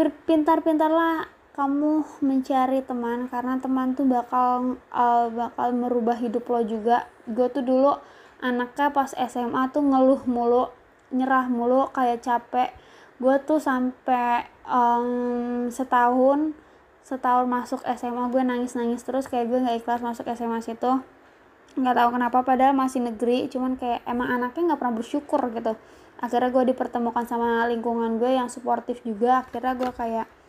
pintar-pintarlah 0.00 1.39
kamu 1.60 2.24
mencari 2.24 2.80
teman 2.80 3.28
karena 3.28 3.60
teman 3.60 3.92
tuh 3.92 4.08
bakal 4.08 4.80
uh, 4.88 5.28
bakal 5.28 5.68
merubah 5.76 6.16
hidup 6.16 6.48
lo 6.48 6.64
juga. 6.64 7.04
Gue 7.28 7.52
tuh 7.52 7.60
dulu 7.60 8.00
anaknya 8.40 8.88
pas 8.88 9.12
SMA 9.12 9.68
tuh 9.68 9.84
ngeluh 9.84 10.24
mulu 10.24 10.72
nyerah 11.12 11.52
mulu 11.52 11.92
kayak 11.92 12.24
capek. 12.24 12.72
Gue 13.20 13.36
tuh 13.44 13.60
sampai 13.60 14.48
um, 14.64 15.68
setahun 15.68 16.56
setahun 17.04 17.44
masuk 17.44 17.84
SMA 17.92 18.32
gue 18.32 18.40
nangis 18.40 18.72
nangis 18.72 19.04
terus 19.04 19.28
kayak 19.28 19.52
gue 19.52 19.60
nggak 19.60 19.84
ikhlas 19.84 20.00
masuk 20.00 20.32
SMA 20.32 20.64
situ. 20.64 21.04
Nggak 21.76 21.92
tahu 21.92 22.08
kenapa 22.16 22.40
padahal 22.40 22.72
masih 22.72 23.04
negeri 23.04 23.52
cuman 23.52 23.76
kayak 23.76 24.00
emang 24.08 24.32
anaknya 24.32 24.72
nggak 24.72 24.80
pernah 24.80 24.96
bersyukur 24.96 25.44
gitu. 25.52 25.76
Akhirnya 26.24 26.48
gue 26.48 26.72
dipertemukan 26.72 27.28
sama 27.28 27.68
lingkungan 27.68 28.16
gue 28.16 28.32
yang 28.32 28.48
suportif 28.48 29.04
juga 29.04 29.44
akhirnya 29.44 29.76
gue 29.76 29.92
kayak 29.92 30.39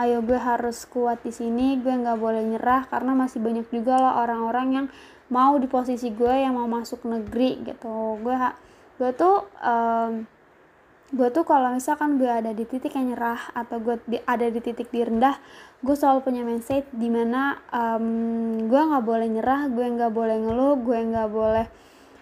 ayo 0.00 0.24
gue 0.24 0.40
harus 0.40 0.88
kuat 0.88 1.20
di 1.20 1.32
sini 1.32 1.76
gue 1.76 1.92
nggak 1.92 2.16
boleh 2.16 2.40
nyerah 2.40 2.88
karena 2.88 3.12
masih 3.12 3.38
banyak 3.44 3.68
juga 3.68 4.00
loh 4.00 4.14
orang-orang 4.24 4.68
yang 4.72 4.86
mau 5.28 5.54
di 5.60 5.68
posisi 5.68 6.10
gue 6.10 6.34
yang 6.42 6.56
mau 6.58 6.66
masuk 6.66 7.06
negeri 7.06 7.62
gitu. 7.62 8.18
Gue 8.24 8.34
gue 8.96 9.10
tuh 9.14 9.46
um, 9.60 10.24
gue 11.10 11.28
tuh 11.34 11.42
kalau 11.42 11.74
misalkan 11.74 12.22
gue 12.22 12.30
ada 12.30 12.54
di 12.54 12.62
titik 12.62 12.94
yang 12.94 13.10
nyerah 13.10 13.50
atau 13.50 13.82
gue 13.82 13.98
di, 14.06 14.22
ada 14.22 14.46
di 14.46 14.62
titik 14.62 14.94
di 14.94 15.02
rendah 15.02 15.34
gue 15.82 15.96
selalu 15.98 16.22
punya 16.22 16.46
mindset 16.46 16.86
di 16.94 17.10
mana 17.10 17.58
um, 17.74 18.06
gue 18.70 18.78
nggak 18.78 19.02
boleh 19.02 19.26
nyerah 19.26 19.66
gue 19.66 19.86
nggak 19.90 20.12
boleh 20.14 20.36
ngeluh 20.38 20.78
gue 20.78 20.98
nggak 21.02 21.30
boleh 21.34 21.66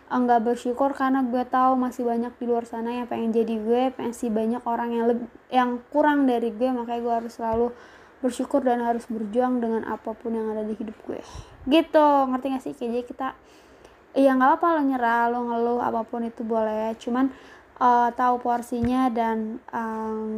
nggak 0.09 0.41
bersyukur 0.41 0.97
karena 0.97 1.21
gue 1.21 1.45
tahu 1.45 1.77
masih 1.77 2.09
banyak 2.09 2.33
di 2.41 2.45
luar 2.49 2.65
sana 2.65 2.97
yang 2.97 3.05
pengen 3.05 3.29
jadi 3.29 3.55
gue 3.61 3.83
masih 4.01 4.33
banyak 4.33 4.65
orang 4.65 4.91
yang 4.97 5.05
lebih 5.13 5.29
yang 5.53 5.71
kurang 5.93 6.25
dari 6.25 6.49
gue 6.49 6.69
makanya 6.73 7.01
gue 7.05 7.15
harus 7.21 7.33
selalu 7.37 7.69
bersyukur 8.19 8.67
dan 8.67 8.83
harus 8.83 9.07
berjuang 9.07 9.63
dengan 9.63 9.87
apa 9.87 10.11
pun 10.17 10.35
yang 10.35 10.51
ada 10.51 10.67
di 10.67 10.75
hidup 10.75 10.97
gue. 11.07 11.23
Gitu 11.71 12.07
ngerti 12.33 12.47
gak 12.51 12.63
sih? 12.67 12.75
Kayak 12.75 13.07
kita 13.07 13.29
ya 14.17 14.35
nggak 14.35 14.59
apa 14.59 14.67
lo 14.75 14.83
nyerah 14.83 15.31
lo 15.31 15.39
ngeluh 15.47 15.81
apa 15.85 16.03
pun 16.03 16.27
itu 16.27 16.43
boleh. 16.43 16.97
Cuman 16.99 17.31
uh, 17.79 18.11
tahu 18.11 18.43
porsinya 18.43 19.07
dan 19.13 19.63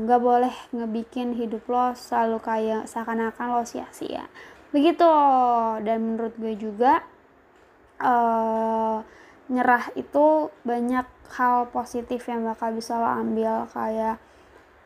nggak 0.05 0.21
uh, 0.21 0.25
boleh 0.25 0.55
ngebikin 0.77 1.33
hidup 1.33 1.65
lo 1.73 1.97
selalu 1.97 2.43
kayak 2.45 2.83
seakan-akan 2.85 3.47
lo 3.57 3.65
sia-sia. 3.65 4.29
Begitu. 4.77 5.09
Dan 5.81 5.99
menurut 6.05 6.37
gue 6.37 6.53
juga 6.61 7.01
uh, 8.05 9.01
nyerah 9.51 9.91
itu 9.99 10.55
banyak 10.63 11.05
hal 11.35 11.69
positif 11.75 12.31
yang 12.31 12.47
bakal 12.47 12.71
bisa 12.71 12.97
lo 12.97 13.11
ambil. 13.11 13.67
Kayak 13.75 14.23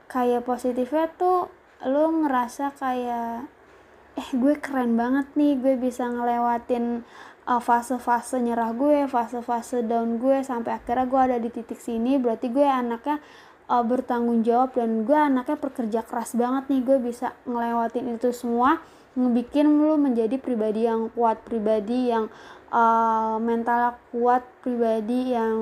kayak 0.09 0.43
positifnya 0.49 1.13
tuh 1.15 1.53
lo 1.85 2.05
ngerasa 2.25 2.73
kayak 2.81 3.47
eh 4.15 4.29
gue 4.33 4.55
keren 4.63 4.95
banget 4.95 5.27
nih 5.35 5.59
gue 5.59 5.75
bisa 5.77 6.07
ngelewatin 6.07 7.03
uh, 7.45 7.61
fase-fase 7.61 8.41
nyerah 8.41 8.73
gue, 8.73 9.05
fase-fase 9.11 9.85
down 9.85 10.17
gue 10.17 10.41
sampai 10.41 10.81
akhirnya 10.81 11.07
gue 11.07 11.21
ada 11.21 11.37
di 11.37 11.51
titik 11.53 11.79
sini. 11.79 12.17
Berarti 12.17 12.49
gue 12.49 12.65
anaknya 12.65 13.21
uh, 13.69 13.85
bertanggung 13.85 14.41
jawab 14.47 14.73
dan 14.73 15.05
gue 15.05 15.19
anaknya 15.19 15.61
pekerja 15.61 16.01
keras 16.07 16.33
banget 16.33 16.73
nih. 16.73 16.81
Gue 16.83 16.99
bisa 17.03 17.37
ngelewatin 17.45 18.17
itu 18.17 18.33
semua 18.33 18.81
ngebikin 19.15 19.79
lu 19.79 19.95
menjadi 19.95 20.43
pribadi 20.43 20.91
yang 20.91 21.07
kuat 21.15 21.39
pribadi 21.47 22.11
yang 22.11 22.27
uh, 22.73 23.37
mentalnya 23.43 23.99
kuat 24.15 24.45
pribadi 24.63 25.35
yang 25.35 25.59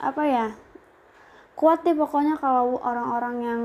apa 0.00 0.22
ya 0.24 0.48
kuat 1.58 1.82
deh 1.82 1.90
pokoknya 1.90 2.38
kalau 2.38 2.78
orang-orang 2.78 3.36
yang 3.42 3.62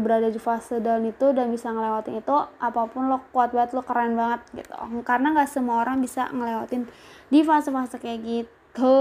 berada 0.00 0.32
di 0.32 0.40
fase 0.40 0.80
down 0.80 1.04
itu 1.04 1.28
dan 1.36 1.52
bisa 1.52 1.68
ngelewatin 1.68 2.24
itu 2.24 2.32
apa 2.56 2.88
pun 2.88 3.12
lo 3.12 3.20
kuat 3.36 3.52
banget 3.52 3.76
lo 3.76 3.84
keren 3.84 4.16
banget 4.16 4.40
gitu. 4.56 4.72
Karena 5.04 5.36
nggak 5.36 5.52
semua 5.52 5.84
orang 5.84 6.00
bisa 6.00 6.32
ngelewatin 6.32 6.88
di 7.28 7.44
fase-fase 7.44 8.00
kayak 8.00 8.24
gitu. 8.24 8.96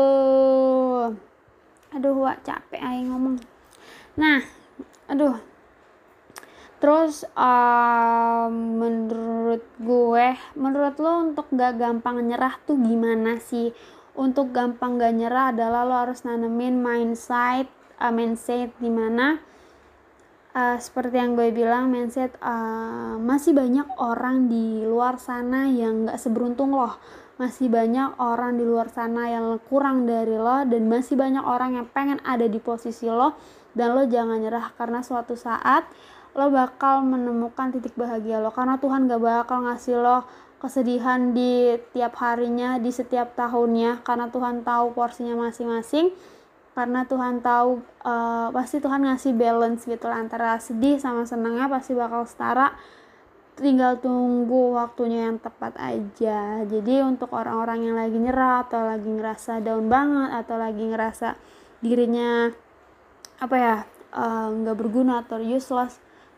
Aduh 1.95 2.19
wak 2.19 2.43
capek 2.43 2.83
aja 2.83 2.99
ngomong. 3.07 3.39
Nah 4.19 4.43
aduh 5.07 5.39
terus 6.77 7.25
um, 7.33 8.53
menurut 8.77 9.65
gue 9.81 10.27
menurut 10.53 10.95
lo 11.01 11.33
untuk 11.33 11.49
gak 11.49 11.81
gampang 11.81 12.21
nyerah 12.21 12.55
tuh 12.65 12.77
gimana 12.77 13.41
sih? 13.41 13.73
Untuk 14.17 14.49
gampang 14.53 14.97
gak 14.97 15.13
nyerah 15.13 15.53
adalah 15.53 15.85
lo 15.85 15.95
harus 15.97 16.25
nanemin 16.25 16.81
mindset 16.81 17.69
uh, 18.01 18.13
mindset 18.13 18.73
di 18.77 18.89
mana 18.89 19.41
uh, 20.53 20.77
seperti 20.77 21.17
yang 21.17 21.33
gue 21.37 21.49
bilang 21.53 21.89
mindset 21.89 22.33
uh, 22.41 23.17
masih 23.21 23.53
banyak 23.53 23.85
orang 23.97 24.49
di 24.49 24.85
luar 24.85 25.21
sana 25.21 25.69
yang 25.69 26.09
gak 26.09 26.21
seberuntung 26.21 26.73
loh. 26.73 26.97
Masih 27.37 27.69
banyak 27.69 28.17
orang 28.17 28.57
di 28.57 28.65
luar 28.65 28.89
sana 28.89 29.29
yang 29.29 29.61
kurang 29.69 30.09
dari 30.09 30.33
lo 30.33 30.65
dan 30.65 30.89
masih 30.89 31.13
banyak 31.13 31.45
orang 31.45 31.77
yang 31.77 31.85
pengen 31.93 32.17
ada 32.25 32.49
di 32.49 32.57
posisi 32.57 33.05
lo 33.05 33.37
dan 33.77 33.93
lo 33.93 34.09
jangan 34.09 34.41
nyerah 34.41 34.73
karena 34.73 35.05
suatu 35.05 35.37
saat 35.37 35.85
lo 36.37 36.53
bakal 36.53 37.01
menemukan 37.01 37.73
titik 37.73 37.97
bahagia 37.97 38.37
lo 38.37 38.53
karena 38.53 38.77
Tuhan 38.77 39.09
gak 39.09 39.21
bakal 39.21 39.65
ngasih 39.65 39.97
lo 39.97 40.23
kesedihan 40.61 41.33
di 41.33 41.77
tiap 41.93 42.17
harinya 42.21 42.77
di 42.77 42.93
setiap 42.93 43.33
tahunnya 43.33 44.05
karena 44.05 44.29
Tuhan 44.29 44.61
tahu 44.61 44.93
porsinya 44.93 45.33
masing-masing 45.49 46.13
karena 46.77 47.09
Tuhan 47.09 47.41
tahu 47.41 47.81
uh, 48.05 48.53
pasti 48.53 48.77
Tuhan 48.77 49.01
ngasih 49.01 49.33
balance 49.33 49.89
gitu 49.89 50.05
lah 50.05 50.21
antara 50.21 50.61
sedih 50.61 51.01
sama 51.01 51.25
senangnya 51.25 51.65
pasti 51.65 51.97
bakal 51.97 52.29
setara. 52.29 52.69
Tinggal 53.57 53.97
tunggu 53.97 54.77
waktunya 54.77 55.25
yang 55.25 55.41
tepat 55.41 55.73
aja. 55.81 56.61
Jadi 56.69 57.01
untuk 57.01 57.33
orang-orang 57.33 57.89
yang 57.89 57.97
lagi 57.97 58.21
nyerah 58.21 58.69
atau 58.69 58.85
lagi 58.85 59.09
ngerasa 59.09 59.65
down 59.65 59.89
banget 59.89 60.29
atau 60.45 60.55
lagi 60.61 60.85
ngerasa 60.85 61.33
dirinya 61.81 62.53
apa 63.41 63.55
ya 63.57 63.77
eh, 64.13 64.47
nggak 64.61 64.75
uh, 64.77 64.79
berguna 64.81 65.25
atau 65.25 65.41
useless 65.41 65.97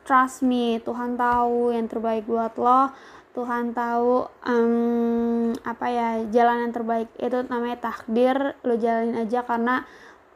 trust 0.09 0.41
me 0.41 0.81
Tuhan 0.81 1.21
tahu 1.21 1.69
yang 1.69 1.85
terbaik 1.85 2.25
buat 2.25 2.57
lo. 2.57 2.89
Tuhan 3.37 3.77
tahu 3.77 4.25
um, 4.41 5.53
apa 5.61 5.85
ya 5.85 6.09
jalan 6.33 6.65
yang 6.65 6.73
terbaik 6.73 7.13
itu 7.21 7.45
namanya 7.45 7.77
takdir. 7.77 8.57
Lo 8.65 8.73
jalanin 8.73 9.21
aja 9.21 9.45
karena 9.45 9.85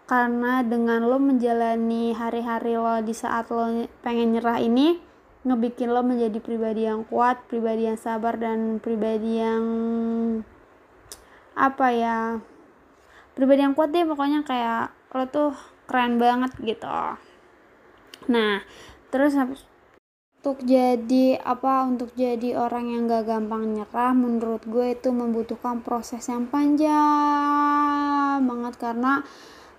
karena 0.05 0.61
dengan 0.61 1.09
lo 1.09 1.17
menjalani 1.17 2.13
hari-hari 2.13 2.77
lo 2.77 3.01
di 3.01 3.17
saat 3.17 3.49
lo 3.49 3.89
pengen 4.05 4.37
nyerah 4.37 4.61
ini 4.61 5.01
ngebikin 5.41 5.89
lo 5.89 6.05
menjadi 6.05 6.37
pribadi 6.37 6.85
yang 6.85 7.01
kuat, 7.09 7.41
pribadi 7.49 7.89
yang 7.89 7.97
sabar 7.97 8.37
dan 8.37 8.77
pribadi 8.77 9.41
yang 9.41 9.65
apa 11.57 11.87
ya 11.89 12.17
pribadi 13.33 13.65
yang 13.65 13.73
kuat 13.73 13.89
deh. 13.89 14.05
Pokoknya 14.05 14.45
kayak 14.45 14.93
lo 15.17 15.25
tuh 15.33 15.57
keren 15.89 16.21
banget 16.21 16.53
gitu. 16.61 17.17
Nah 18.29 18.61
terus 19.13 19.37
untuk 20.43 20.59
jadi 20.67 21.39
apa 21.39 21.87
untuk 21.87 22.11
jadi 22.19 22.59
orang 22.59 22.91
yang 22.91 23.07
gak 23.07 23.31
gampang 23.31 23.77
nyerah 23.79 24.11
menurut 24.11 24.59
gue 24.67 24.91
itu 24.91 25.07
membutuhkan 25.13 25.79
proses 25.79 26.27
yang 26.27 26.51
panjang 26.51 28.43
banget. 28.43 28.75
Karena 28.75 29.23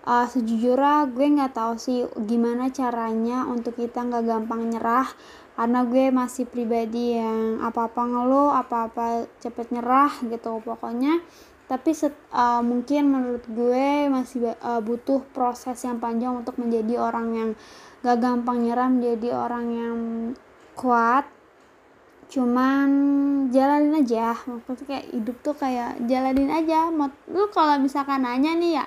uh, 0.08 0.24
sejujurnya 0.24 1.12
gue 1.12 1.26
nggak 1.36 1.52
tahu 1.52 1.76
sih 1.76 2.08
gimana 2.24 2.72
caranya 2.72 3.44
untuk 3.44 3.76
kita 3.76 4.08
nggak 4.08 4.24
gampang 4.24 4.72
nyerah. 4.72 5.04
Karena 5.52 5.84
gue 5.84 6.08
masih 6.08 6.48
pribadi 6.48 7.20
yang 7.20 7.60
apa-apa 7.60 8.00
ngeluh 8.00 8.56
apa-apa 8.56 9.28
cepet 9.44 9.68
nyerah 9.68 10.16
gitu 10.24 10.64
pokoknya. 10.64 11.20
Tapi 11.68 11.92
set, 11.92 12.16
uh, 12.32 12.64
mungkin 12.64 13.12
menurut 13.12 13.44
gue 13.52 14.08
masih 14.08 14.56
uh, 14.64 14.80
butuh 14.80 15.20
proses 15.36 15.76
yang 15.84 16.00
panjang 16.00 16.32
untuk 16.32 16.56
menjadi 16.56 16.96
orang 16.96 17.28
yang 17.36 17.50
gak 18.04 18.20
gampang 18.20 18.61
nyerah 18.61 18.92
menjadi 18.92 19.32
orang 19.32 19.66
yang 19.73 19.99
kuat. 20.76 21.25
Cuman 22.28 22.88
jalanin 23.49 24.04
aja. 24.04 24.37
Maksudnya 24.44 25.00
kayak 25.00 25.06
hidup 25.08 25.37
tuh 25.40 25.56
kayak 25.56 26.04
jalanin 26.04 26.52
aja. 26.52 26.92
Lu 27.32 27.49
kalau 27.49 27.80
misalkan 27.80 28.28
nanya 28.28 28.52
nih 28.52 28.84
ya 28.84 28.87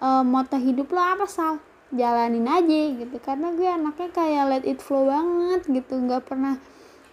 uh, 0.00 0.24
moto 0.24 0.56
hidup 0.56 0.88
lo 0.88 1.02
apa 1.04 1.28
sal? 1.28 1.60
Jalanin 1.92 2.48
aja 2.48 2.80
gitu. 2.96 3.16
Karena 3.20 3.52
gue 3.52 3.68
anaknya 3.68 4.08
kayak 4.16 4.44
let 4.48 4.64
it 4.64 4.80
flow 4.80 5.04
banget 5.12 5.68
gitu. 5.68 6.00
Nggak 6.00 6.24
pernah 6.24 6.56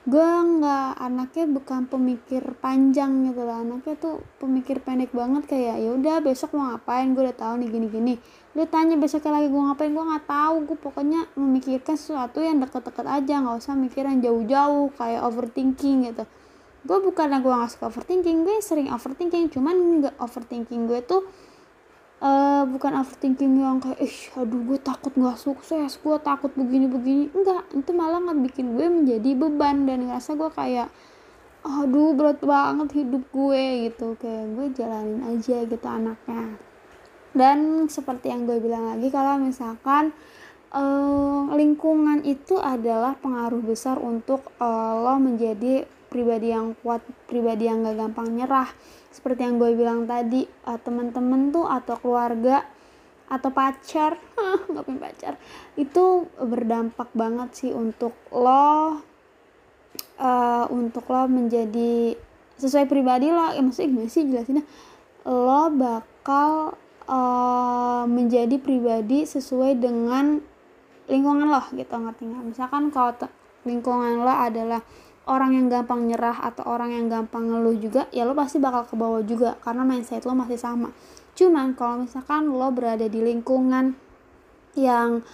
gue 0.06 0.30
nggak 0.62 1.02
anaknya 1.02 1.46
bukan 1.50 1.90
pemikir 1.90 2.46
panjang 2.62 3.26
gitu 3.26 3.42
lah 3.42 3.66
anaknya 3.66 3.98
tuh 3.98 4.22
pemikir 4.38 4.78
pendek 4.78 5.10
banget 5.10 5.50
kayak 5.50 5.82
ya 5.82 5.90
udah 5.98 6.22
besok 6.22 6.54
mau 6.54 6.70
ngapain? 6.70 7.18
Gue 7.18 7.26
udah 7.26 7.38
tahu 7.38 7.54
nih 7.66 7.70
gini 7.74 7.88
gini 7.90 8.14
lu 8.56 8.64
tanya 8.72 8.96
besoknya 8.96 9.42
lagi 9.42 9.52
gue 9.52 9.62
ngapain? 9.66 9.92
Gue 9.92 10.06
nggak 10.06 10.26
tahu. 10.32 10.56
Gue 10.64 10.78
pokoknya 10.80 11.28
memikirkan 11.36 12.00
sesuatu 12.00 12.40
yang 12.40 12.64
deket-deket 12.64 13.04
aja. 13.04 13.34
Nggak 13.44 13.56
usah 13.60 13.74
mikir 13.76 14.08
yang 14.08 14.24
jauh-jauh 14.24 14.96
kayak 14.96 15.22
overthinking 15.28 16.08
gitu. 16.08 16.24
Gue 16.86 16.98
bukan 17.04 17.28
gue 17.42 17.52
nggak 17.52 17.72
suka 17.74 17.92
overthinking 17.92 18.48
gue 18.48 18.62
sering 18.64 18.88
overthinking. 18.94 19.52
Cuman 19.52 20.06
nggak 20.06 20.16
overthinking 20.22 20.88
gue 20.88 21.04
tuh 21.04 21.28
uh, 22.22 22.63
bukan 22.69 23.01
overthinking 23.01 23.60
yang 23.60 23.79
kayak 23.84 24.00
ih 24.03 24.17
aduh 24.38 24.62
gue 24.63 24.79
takut 24.79 25.12
nggak 25.15 25.39
sukses 25.39 25.98
gue 26.00 26.17
takut 26.24 26.51
begini 26.53 26.88
begini 26.88 27.31
enggak 27.34 27.65
itu 27.74 27.91
malah 27.91 28.19
nggak 28.22 28.39
bikin 28.51 28.77
gue 28.77 28.88
menjadi 28.88 29.29
beban 29.36 29.88
dan 29.89 30.07
ngerasa 30.07 30.36
gue 30.36 30.50
kayak 30.53 30.88
aduh 31.65 32.13
berat 32.13 32.39
banget 32.45 32.89
hidup 32.93 33.25
gue 33.34 33.89
gitu. 33.89 34.13
Kayak 34.22 34.45
gue 34.53 34.67
jalanin 34.77 35.22
aja 35.25 35.57
gitu 35.65 35.88
anaknya. 35.89 36.62
Dan 37.36 37.89
seperti 37.89 38.31
yang 38.31 38.45
gue 38.45 38.62
bilang 38.62 38.95
lagi 38.95 39.10
kalau 39.12 39.41
misalkan 39.41 40.13
uh, 40.72 41.51
lingkungan 41.51 42.24
itu 42.24 42.55
adalah 42.62 43.17
pengaruh 43.19 43.60
besar 43.65 43.98
untuk 44.00 44.55
uh, 44.62 45.03
lo 45.03 45.19
menjadi 45.19 45.84
pribadi 46.07 46.53
yang 46.53 46.77
kuat 46.79 47.03
pribadi 47.27 47.67
yang 47.67 47.84
gak 47.84 48.00
gampang 48.00 48.39
nyerah 48.39 48.72
seperti 49.15 49.48
yang 49.48 49.55
gue 49.55 49.72
bilang 49.72 50.03
tadi 50.03 50.43
uh, 50.67 50.75
teman-teman 50.75 51.55
tuh 51.55 51.63
atau 51.63 51.95
keluarga 51.95 52.67
atau 53.25 53.50
pacar 53.50 54.19
nggak 54.69 54.84
punya 54.86 55.00
pacar 55.01 55.34
itu 55.79 56.29
berdampak 56.38 57.10
banget 57.15 57.50
sih 57.55 57.72
untuk 57.72 58.13
lo 58.29 59.01
uh, 60.19 60.65
untuk 60.69 61.07
lo 61.07 61.25
menjadi 61.31 62.15
sesuai 62.55 62.88
pribadi 62.88 63.31
lo 63.31 63.51
ya 63.51 63.62
maksudnya 63.63 63.89
gimana 63.91 64.12
sih 64.12 64.24
jelasinnya? 64.27 64.65
Lo 65.27 65.74
bakal 65.74 66.77
uh, 67.10 68.03
menjadi 68.07 68.55
pribadi 68.62 69.27
sesuai 69.27 69.79
dengan 69.79 70.39
lingkungan 71.12 71.51
lo 71.51 71.63
gitu 71.75 71.91
ngerti 71.91 72.24
nggak? 72.31 72.43
Misalkan 72.55 72.84
kalau 72.93 73.12
lingkungan 73.67 74.24
lo 74.24 74.31
adalah 74.34 74.81
orang 75.25 75.58
yang 75.58 75.67
gampang 75.70 76.05
nyerah 76.05 76.38
atau 76.46 76.65
orang 76.70 76.94
yang 76.94 77.10
gampang 77.10 77.50
ngeluh 77.50 77.77
juga 77.77 78.05
ya 78.13 78.25
lo 78.25 78.38
pasti 78.38 78.62
bakal 78.62 78.86
ke 78.86 78.94
bawah 78.94 79.22
juga 79.25 79.58
karena 79.62 79.82
mindset 79.82 80.25
lo 80.25 80.38
masih 80.38 80.58
sama. 80.58 80.94
Cuman 81.34 81.74
kalau 81.74 82.05
misalkan 82.05 82.50
lo 82.50 82.70
berada 82.70 83.10
di 83.10 83.20
lingkungan 83.20 83.98
yang 84.77 85.25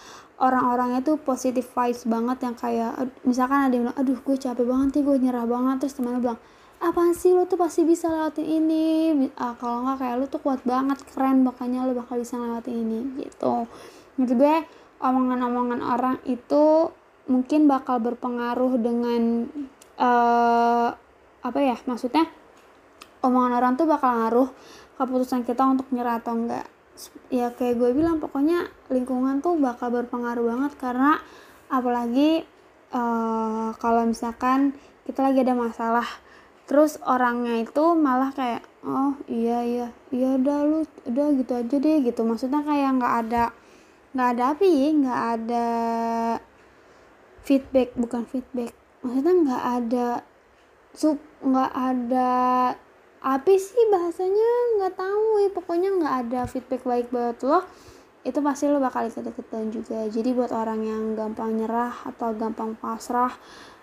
orang-orangnya 0.41 1.05
tuh 1.05 1.21
positif 1.21 1.69
vibes 1.69 2.09
banget 2.09 2.37
yang 2.41 2.55
kayak 2.57 2.91
misalkan 3.21 3.69
ada 3.69 3.73
yang 3.77 3.83
bilang 3.89 3.99
aduh 3.99 4.17
gue 4.17 4.37
capek 4.41 4.65
banget 4.65 4.89
nih 4.97 5.03
gue 5.05 5.17
nyerah 5.29 5.45
banget 5.45 5.75
terus 5.85 5.93
temannya 5.97 6.21
bilang 6.23 6.39
apa 6.81 7.13
sih 7.13 7.29
lo 7.29 7.45
tuh 7.45 7.61
pasti 7.61 7.85
bisa 7.85 8.09
lewatin 8.09 8.41
ini? 8.41 8.85
Ah, 9.37 9.53
kalau 9.53 9.85
nggak 9.85 10.01
kayak 10.01 10.15
lo 10.17 10.25
tuh 10.25 10.41
kuat 10.41 10.65
banget 10.65 10.97
keren 11.13 11.45
makanya 11.45 11.85
lo 11.85 11.93
bakal 11.93 12.17
bisa 12.17 12.41
lewatin 12.41 12.73
ini 12.73 12.99
gitu. 13.21 13.69
Menurut 14.17 14.33
gue 14.33 14.55
omongan-omongan 14.97 15.81
orang 15.85 16.17
itu 16.25 16.89
mungkin 17.29 17.69
bakal 17.69 18.01
berpengaruh 18.01 18.81
dengan 18.81 19.45
uh, 19.97 20.89
apa 21.41 21.59
ya 21.59 21.75
maksudnya 21.89 22.29
omongan 23.25 23.53
orang 23.57 23.73
tuh 23.77 23.89
bakal 23.89 24.13
ngaruh 24.13 24.49
keputusan 24.97 25.41
kita 25.45 25.65
untuk 25.65 25.89
nyerah 25.89 26.21
atau 26.21 26.37
enggak. 26.37 26.67
Ya 27.33 27.49
kayak 27.49 27.81
gue 27.81 27.89
bilang 27.97 28.21
pokoknya 28.21 28.69
lingkungan 28.93 29.41
tuh 29.41 29.57
bakal 29.57 29.89
berpengaruh 29.89 30.45
banget 30.45 30.73
karena 30.77 31.17
apalagi 31.71 32.45
uh, 32.93 33.73
kalau 33.81 34.05
misalkan 34.05 34.77
kita 35.07 35.25
lagi 35.25 35.41
ada 35.41 35.57
masalah 35.57 36.05
terus 36.69 37.01
orangnya 37.03 37.65
itu 37.65 37.83
malah 37.97 38.31
kayak 38.31 38.61
oh 38.85 39.17
iya 39.25 39.65
iya 39.65 39.87
iya 40.13 40.37
udah 40.37 40.59
lu 40.63 40.79
udah 41.09 41.27
gitu 41.41 41.53
aja 41.57 41.75
deh 41.81 41.97
gitu. 42.05 42.21
Maksudnya 42.21 42.61
kayak 42.61 43.01
nggak 43.01 43.13
ada 43.25 43.43
nggak 44.11 44.29
ada 44.37 44.43
api 44.53 44.71
nggak 45.01 45.21
ada 45.39 45.67
feedback 47.41 47.95
bukan 47.95 48.27
feedback 48.27 48.75
maksudnya 49.01 49.33
nggak 49.33 49.63
ada 49.81 50.07
sub 50.93 51.17
nggak 51.41 51.71
ada 51.73 52.31
api 53.21 53.53
sih 53.57 53.85
bahasanya 53.93 54.49
nggak 54.77 54.95
tahu 54.97 55.25
ya. 55.45 55.49
Pokoknya 55.53 55.89
nggak 55.97 56.15
ada 56.27 56.41
feedback 56.49 56.81
baik 56.85 57.13
buat 57.13 57.37
lo 57.45 57.61
itu 58.21 58.37
pasti 58.45 58.69
lo 58.69 58.77
bakal 58.77 59.09
ikut-ikutan 59.09 59.73
juga. 59.73 60.05
Jadi 60.05 60.29
buat 60.37 60.53
orang 60.53 60.81
yang 60.85 61.03
gampang 61.17 61.57
nyerah 61.57 62.05
atau 62.05 62.33
gampang 62.37 62.77
pasrah 62.77 63.33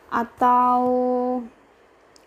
atau 0.08 0.78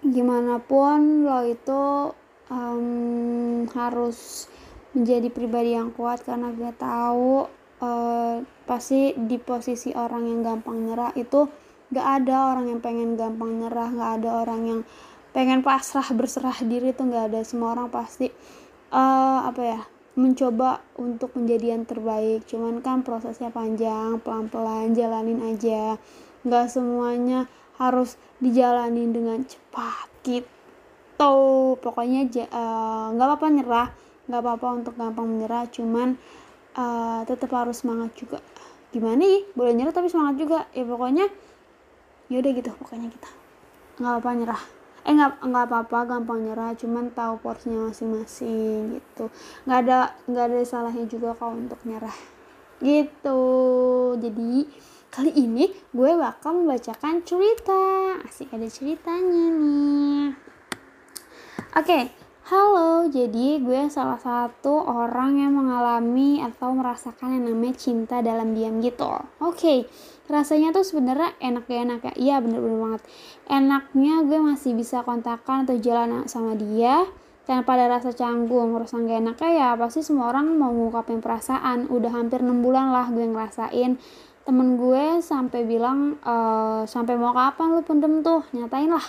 gimana 0.04 0.60
pun 0.60 1.24
lo 1.24 1.40
itu 1.48 2.12
um, 2.52 3.64
harus 3.72 4.50
menjadi 4.92 5.32
pribadi 5.32 5.72
yang 5.72 5.96
kuat 5.96 6.20
karena 6.28 6.52
gue 6.52 6.72
tahu 6.76 7.48
uh, 7.80 8.36
pasti 8.68 9.16
di 9.16 9.40
posisi 9.40 9.96
orang 9.96 10.28
yang 10.28 10.42
gampang 10.44 10.84
nyerah 10.84 11.16
itu 11.16 11.48
gak 11.92 12.24
ada 12.24 12.56
orang 12.56 12.72
yang 12.72 12.80
pengen 12.80 13.20
gampang 13.20 13.60
nyerah 13.60 13.92
gak 13.92 14.12
ada 14.24 14.30
orang 14.48 14.62
yang 14.64 14.82
pengen 15.32 15.64
pasrah 15.64 16.08
berserah 16.12 16.56
diri 16.64 16.92
tuh 16.92 17.08
gak 17.08 17.32
ada. 17.32 17.40
Semua 17.44 17.76
orang 17.76 17.88
pasti 17.92 18.28
uh, 18.92 19.40
apa 19.48 19.62
ya 19.64 19.82
mencoba 20.16 20.84
untuk 21.00 21.36
menjadi 21.40 21.76
yang 21.76 21.84
terbaik. 21.88 22.44
Cuman 22.48 22.84
kan 22.84 23.04
prosesnya 23.04 23.52
panjang 23.52 24.20
pelan-pelan 24.20 24.92
jalanin 24.92 25.40
aja. 25.44 25.96
Gak 26.44 26.68
semuanya 26.72 27.48
harus 27.80 28.20
dijalani 28.44 29.08
dengan 29.10 29.42
cepat 29.48 30.08
gitu. 30.28 31.34
Pokoknya 31.82 32.26
eh, 32.28 33.06
nggak 33.14 33.26
uh, 33.26 33.30
apa-apa 33.30 33.48
nyerah 33.50 33.88
nggak 34.30 34.42
apa-apa 34.42 34.68
untuk 34.84 34.94
gampang 35.00 35.28
menyerah. 35.28 35.66
Cuman 35.72 36.18
uh, 36.76 37.22
tetap 37.26 37.50
harus 37.56 37.82
semangat 37.82 38.14
juga. 38.18 38.40
Gimana 38.92 39.24
nih 39.24 39.48
boleh 39.56 39.74
nyerah 39.74 39.94
tapi 39.96 40.12
semangat 40.12 40.36
juga. 40.38 40.60
Ya 40.76 40.84
pokoknya 40.84 41.26
yaudah 42.32 42.52
gitu 42.56 42.72
pokoknya 42.80 43.12
kita 43.12 43.30
nggak 44.00 44.14
apa-apa 44.16 44.32
nyerah 44.40 44.64
eh 45.02 45.12
nggak 45.12 45.32
nggak 45.44 45.66
apa-apa 45.68 45.98
gampang 46.08 46.40
nyerah 46.48 46.72
cuman 46.80 47.12
tahu 47.12 47.34
porsinya 47.44 47.92
masing-masing 47.92 48.96
gitu 48.96 49.28
nggak 49.68 49.80
ada 49.84 50.16
nggak 50.32 50.46
ada 50.48 50.58
salahnya 50.64 51.04
juga 51.12 51.36
kalau 51.36 51.60
untuk 51.60 51.78
nyerah 51.84 52.16
gitu 52.80 53.44
jadi 54.16 54.66
Kali 55.12 55.28
ini 55.36 55.68
gue 55.92 56.12
bakal 56.16 56.64
membacakan 56.64 57.20
cerita. 57.28 58.16
Asik 58.24 58.56
ada 58.56 58.64
ceritanya 58.72 59.44
nih. 59.52 60.32
Oke, 61.76 61.84
okay, 61.84 62.04
halo. 62.48 63.12
Jadi 63.12 63.60
gue 63.60 63.92
salah 63.92 64.16
satu 64.16 64.72
orang 64.72 65.36
yang 65.36 65.52
mengalami 65.52 66.40
atau 66.40 66.72
merasakan 66.72 67.36
yang 67.36 67.52
namanya 67.52 67.76
cinta 67.76 68.24
dalam 68.24 68.56
diam 68.56 68.80
gitu. 68.80 69.04
Oke, 69.04 69.28
okay, 69.44 69.80
rasanya 70.32 70.72
tuh 70.72 70.88
sebenarnya 70.88 71.36
enak 71.38 71.68
ya 71.68 71.78
enak 71.84 72.00
ya. 72.08 72.14
Iya 72.16 72.36
bener-bener 72.40 72.80
banget. 72.80 73.02
Enaknya 73.52 74.24
gue 74.26 74.40
masih 74.40 74.72
bisa 74.74 75.04
kontakkan 75.04 75.68
atau 75.68 75.76
jalan 75.78 76.26
sama 76.26 76.56
dia 76.56 77.06
tanpa 77.44 77.76
ada 77.76 78.00
rasa 78.00 78.16
canggung. 78.16 78.74
Rasa 78.80 78.98
gak 79.04 79.20
enaknya 79.20 79.50
ya 79.52 79.70
pasti 79.76 80.02
semua 80.02 80.32
orang 80.32 80.56
mau 80.56 80.72
ngungkapin 80.72 81.20
perasaan. 81.20 81.92
Udah 81.92 82.12
hampir 82.16 82.40
6 82.40 82.64
bulan 82.64 82.90
lah 82.90 83.12
gue 83.12 83.28
ngerasain. 83.28 84.00
Temen 84.42 84.68
gue 84.80 85.22
sampai 85.22 85.68
bilang 85.68 86.18
e, 86.18 86.36
sampai 86.90 87.14
mau 87.20 87.36
kapan 87.36 87.78
lu 87.78 87.84
pendem 87.86 88.24
tuh? 88.26 88.42
Nyatain 88.56 88.90
lah. 88.90 89.06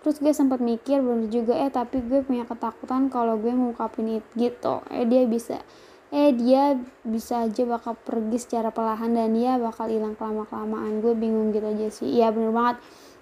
Terus 0.00 0.16
gue 0.16 0.32
sempat 0.32 0.64
mikir 0.64 1.04
bener 1.04 1.28
juga 1.28 1.52
eh 1.60 1.68
tapi 1.68 2.00
gue 2.00 2.24
punya 2.24 2.48
ketakutan 2.48 3.12
kalau 3.12 3.36
gue 3.36 3.52
ngungkapin 3.52 4.22
itu 4.22 4.48
gitu. 4.48 4.80
Eh 4.88 5.04
dia 5.04 5.28
bisa 5.28 5.60
eh 6.10 6.34
dia 6.34 6.74
bisa 7.06 7.46
aja 7.46 7.62
bakal 7.62 7.94
pergi 7.94 8.38
secara 8.42 8.74
perlahan 8.74 9.14
dan 9.14 9.30
dia 9.30 9.54
bakal 9.62 9.86
hilang 9.86 10.18
kelama 10.18 10.42
kelamaan 10.50 10.98
gue 10.98 11.14
bingung 11.14 11.54
gitu 11.54 11.66
aja 11.70 11.86
sih. 11.94 12.18
Iya 12.18 12.34
bener 12.34 12.50
banget. 12.50 12.76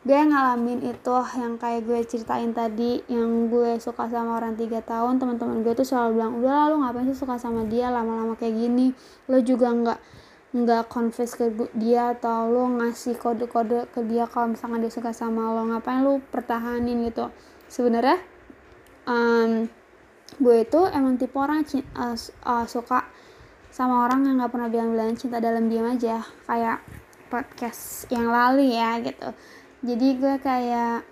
Gue 0.08 0.16
ngalamin 0.16 0.80
itu 0.88 1.16
yang 1.36 1.60
kayak 1.60 1.84
gue 1.84 2.00
ceritain 2.08 2.48
tadi 2.56 3.04
yang 3.12 3.52
gue 3.52 3.76
suka 3.76 4.08
sama 4.08 4.40
orang 4.40 4.56
tiga 4.56 4.80
tahun 4.80 5.20
teman-teman 5.20 5.60
gue 5.60 5.74
tuh 5.76 5.84
selalu 5.84 6.16
bilang 6.16 6.32
udah 6.40 6.72
lu 6.72 6.76
ngapain 6.80 7.04
sih 7.12 7.18
suka 7.18 7.36
sama 7.36 7.68
dia 7.68 7.92
lama-lama 7.92 8.32
kayak 8.40 8.56
gini? 8.56 8.96
Lo 9.28 9.36
juga 9.44 9.68
nggak 9.68 10.00
nggak 10.48 10.88
confess 10.88 11.36
ke 11.36 11.52
dia 11.76 12.16
atau 12.16 12.48
lo 12.48 12.72
ngasih 12.80 13.20
kode-kode 13.20 13.92
ke 13.92 14.00
dia 14.08 14.24
kalau 14.24 14.56
misalnya 14.56 14.88
dia 14.88 14.92
suka 14.96 15.12
sama 15.12 15.52
lo 15.52 15.68
ngapain 15.68 16.00
lo 16.00 16.24
pertahanin 16.32 17.04
gitu? 17.04 17.28
Sebenarnya 17.68 18.16
um, 19.04 19.68
gue 20.38 20.56
itu 20.62 20.80
emang 20.94 21.18
tipe 21.18 21.34
orang 21.34 21.66
uh, 21.66 22.14
uh, 22.46 22.66
suka 22.66 23.06
sama 23.68 24.06
orang 24.06 24.26
yang 24.26 24.40
nggak 24.40 24.52
pernah 24.54 24.68
bilang-bilang 24.70 25.14
cinta 25.18 25.42
dalam 25.42 25.66
diam 25.66 25.86
aja. 25.86 26.22
Kayak 26.46 26.82
podcast 27.28 28.08
yang 28.08 28.32
lalu 28.32 28.72
ya 28.74 28.98
gitu. 29.04 29.28
Jadi 29.84 30.08
gue 30.18 30.34
kayak 30.42 31.06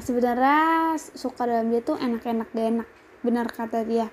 sebenarnya 0.00 0.96
suka 0.98 1.46
dalam 1.46 1.70
dia 1.70 1.82
tuh 1.84 2.00
enak-enak 2.00 2.48
gak 2.50 2.66
enak. 2.66 2.88
Benar 3.20 3.46
kata 3.52 3.84
dia. 3.84 4.08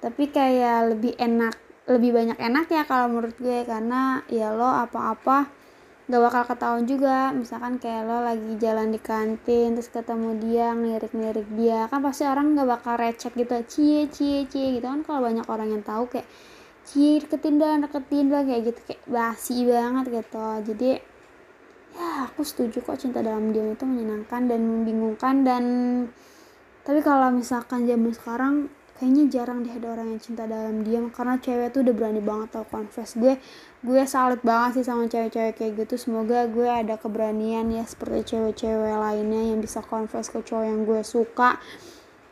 Tapi 0.00 0.30
kayak 0.30 0.96
lebih 0.96 1.18
enak 1.18 1.56
lebih 1.86 2.10
banyak 2.14 2.38
enak 2.38 2.66
ya 2.70 2.82
kalau 2.86 3.10
menurut 3.10 3.36
gue. 3.36 3.66
Karena 3.66 4.22
ya 4.30 4.54
lo 4.54 4.70
apa-apa 4.70 5.65
gak 6.06 6.22
bakal 6.22 6.42
ketahuan 6.46 6.84
juga. 6.86 7.34
Misalkan 7.34 7.82
kayak 7.82 8.06
lo 8.06 8.22
lagi 8.22 8.52
jalan 8.62 8.94
di 8.94 9.00
kantin 9.02 9.74
terus 9.74 9.90
ketemu 9.90 10.38
dia 10.38 10.70
ngelirik-ngelirik 10.74 11.48
dia 11.58 11.90
kan 11.90 12.00
pasti 12.02 12.22
orang 12.26 12.54
gak 12.54 12.68
bakal 12.70 12.94
recek 12.98 13.32
gitu. 13.34 13.56
Cie 13.66 14.00
cie 14.10 14.46
cie 14.46 14.78
gitu. 14.78 14.86
Kan 14.86 15.02
kalau 15.02 15.26
banyak 15.26 15.46
orang 15.50 15.68
yang 15.74 15.82
tahu 15.82 16.06
kayak 16.06 16.26
cie 16.86 17.18
deketin 17.18 17.58
dong 17.58 17.82
deketin 17.82 18.30
dong 18.30 18.46
kayak 18.46 18.62
gitu. 18.74 18.80
Kayak 18.86 19.02
basi 19.10 19.56
banget 19.66 20.04
gitu. 20.22 20.48
Jadi 20.72 20.90
ya 21.96 22.28
aku 22.28 22.44
setuju 22.44 22.84
kok 22.84 23.00
cinta 23.00 23.24
dalam 23.24 23.50
diam 23.56 23.72
itu 23.72 23.88
menyenangkan 23.88 24.52
dan 24.52 24.60
membingungkan 24.60 25.34
dan 25.48 25.64
tapi 26.86 27.00
kalau 27.02 27.32
misalkan 27.34 27.88
zaman 27.88 28.12
sekarang 28.12 28.54
kayaknya 28.96 29.24
jarang 29.28 29.60
deh 29.60 29.72
ada 29.76 29.92
orang 29.92 30.16
yang 30.16 30.22
cinta 30.24 30.48
dalam 30.48 30.80
diam 30.80 31.12
karena 31.12 31.36
cewek 31.36 31.68
tuh 31.72 31.84
udah 31.84 31.94
berani 31.94 32.20
banget 32.24 32.48
tau 32.56 32.64
confess. 32.64 33.12
Gue 33.14 33.36
gue 33.84 34.02
salut 34.08 34.40
banget 34.40 34.80
sih 34.80 34.84
sama 34.88 35.04
cewek-cewek 35.06 35.54
kayak 35.56 35.72
gitu. 35.84 35.94
Semoga 36.00 36.48
gue 36.48 36.64
ada 36.64 36.96
keberanian 36.96 37.68
ya 37.68 37.84
seperti 37.84 38.36
cewek-cewek 38.36 38.96
lainnya 38.96 39.52
yang 39.52 39.60
bisa 39.60 39.84
confess 39.84 40.32
ke 40.32 40.40
cowok 40.40 40.64
yang 40.64 40.80
gue 40.88 41.00
suka. 41.04 41.60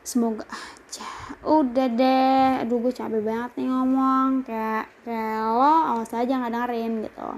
Semoga 0.05 0.48
aja 0.48 1.09
udah 1.44 1.88
deh. 1.92 2.48
Aduh 2.64 2.81
gue 2.81 2.92
capek 2.96 3.20
banget 3.20 3.50
nih 3.61 3.68
ngomong. 3.68 4.48
Kayak 4.48 4.88
kayak 5.05 5.40
lo 5.53 5.74
awas 5.96 6.12
aja 6.16 6.33
nggak 6.33 6.53
dengerin 6.53 6.92
gitu. 7.05 7.31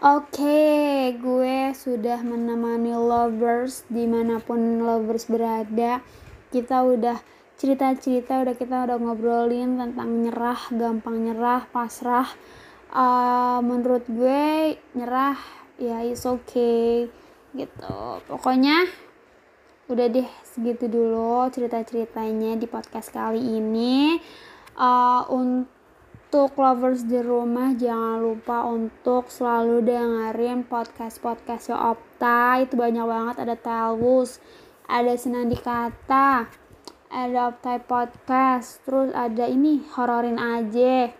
Oke, 0.00 0.40
okay, 0.40 1.12
gue 1.20 1.76
sudah 1.76 2.24
menemani 2.24 2.96
lovers 2.96 3.84
di 3.92 4.08
mana 4.08 4.40
pun 4.40 4.80
lovers 4.80 5.28
berada. 5.28 6.00
Kita 6.48 6.80
udah 6.88 7.20
cerita-cerita 7.60 8.40
udah 8.40 8.56
kita 8.56 8.88
udah 8.88 8.96
ngobrolin 8.96 9.76
tentang 9.76 10.24
nyerah 10.24 10.60
gampang 10.72 11.28
nyerah 11.28 11.68
pasrah. 11.68 12.24
Uh, 12.88 13.60
menurut 13.60 14.02
gue 14.08 14.80
nyerah 14.96 15.36
ya 15.76 16.00
is 16.00 16.24
okay 16.24 17.12
gitu. 17.52 18.00
Pokoknya 18.24 18.88
udah 19.92 20.06
deh 20.08 20.24
segitu 20.40 20.88
dulu 20.88 21.52
cerita-ceritanya 21.52 22.56
di 22.56 22.64
podcast 22.64 23.12
kali 23.12 23.60
ini. 23.60 24.16
Uh, 24.80 25.28
untuk 25.28 26.56
lovers 26.56 27.04
di 27.04 27.20
rumah 27.20 27.76
jangan 27.76 28.24
lupa 28.24 28.64
untuk 28.64 29.28
selalu 29.28 29.84
dengerin 29.84 30.64
podcast 30.64 31.20
podcast 31.20 31.76
Opta. 31.76 32.56
Itu 32.64 32.80
banyak 32.80 33.04
banget 33.04 33.36
ada 33.44 33.52
Telus 33.52 34.40
ada 34.90 35.14
Senandi 35.14 35.54
Kata 35.54 36.59
ada 37.10 37.50
Opta 37.50 37.76
Podcast. 37.82 38.80
Terus 38.86 39.10
ada 39.12 39.50
ini 39.50 39.82
hororin 39.98 40.38
aja. 40.38 41.10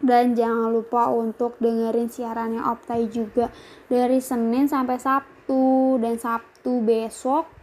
Dan 0.00 0.32
jangan 0.32 0.72
lupa 0.72 1.12
untuk 1.12 1.60
dengerin 1.60 2.08
siarannya 2.08 2.64
Optai 2.64 3.06
juga. 3.12 3.52
Dari 3.86 4.18
Senin 4.18 4.66
sampai 4.66 4.96
Sabtu. 4.96 6.00
Dan 6.00 6.16
Sabtu 6.16 6.80
besok 6.80 7.60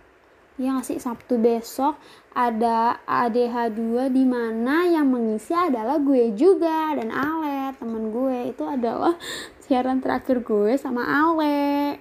ya 0.57 0.73
nggak 0.73 0.85
sih? 0.89 0.97
Sabtu 0.97 1.37
besok 1.37 2.01
ada 2.33 3.01
ADH2 3.05 4.09
di 4.09 4.25
mana 4.25 4.89
yang 4.89 5.09
mengisi 5.09 5.53
adalah 5.53 6.01
gue 6.01 6.33
juga 6.33 6.97
dan 6.97 7.13
Ale 7.13 7.73
temen 7.77 8.09
gue. 8.09 8.53
Itu 8.53 8.65
adalah 8.65 9.15
siaran 9.65 10.01
terakhir 10.01 10.41
gue 10.41 10.73
sama 10.77 11.05
Ale 11.05 11.97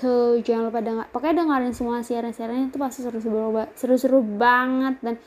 gitu 0.00 0.40
jangan 0.40 0.72
lupa 0.72 0.80
dengar 0.80 1.06
pokoknya 1.12 1.44
dengerin 1.44 1.76
semua 1.76 2.00
siaran-siarannya 2.00 2.72
itu 2.72 2.80
pasti 2.80 3.04
seru-seru 3.04 3.52
seru-seru 3.76 4.24
banget 4.24 4.96
dan 5.04 5.20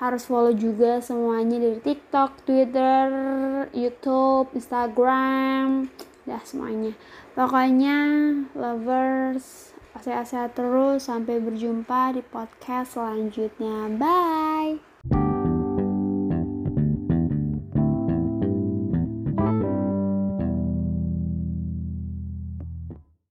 harus 0.00 0.24
follow 0.24 0.54
juga 0.54 1.02
semuanya 1.02 1.58
dari 1.58 1.82
TikTok, 1.82 2.46
Twitter, 2.46 3.06
YouTube, 3.74 4.54
Instagram, 4.54 5.90
ya 6.22 6.38
semuanya. 6.46 6.94
Pokoknya 7.34 7.98
lovers, 8.54 9.74
sehat-sehat 9.98 10.54
terus 10.54 11.10
sampai 11.10 11.42
berjumpa 11.42 12.14
di 12.14 12.22
podcast 12.22 12.94
selanjutnya. 12.94 13.90
Bye. 13.98 14.97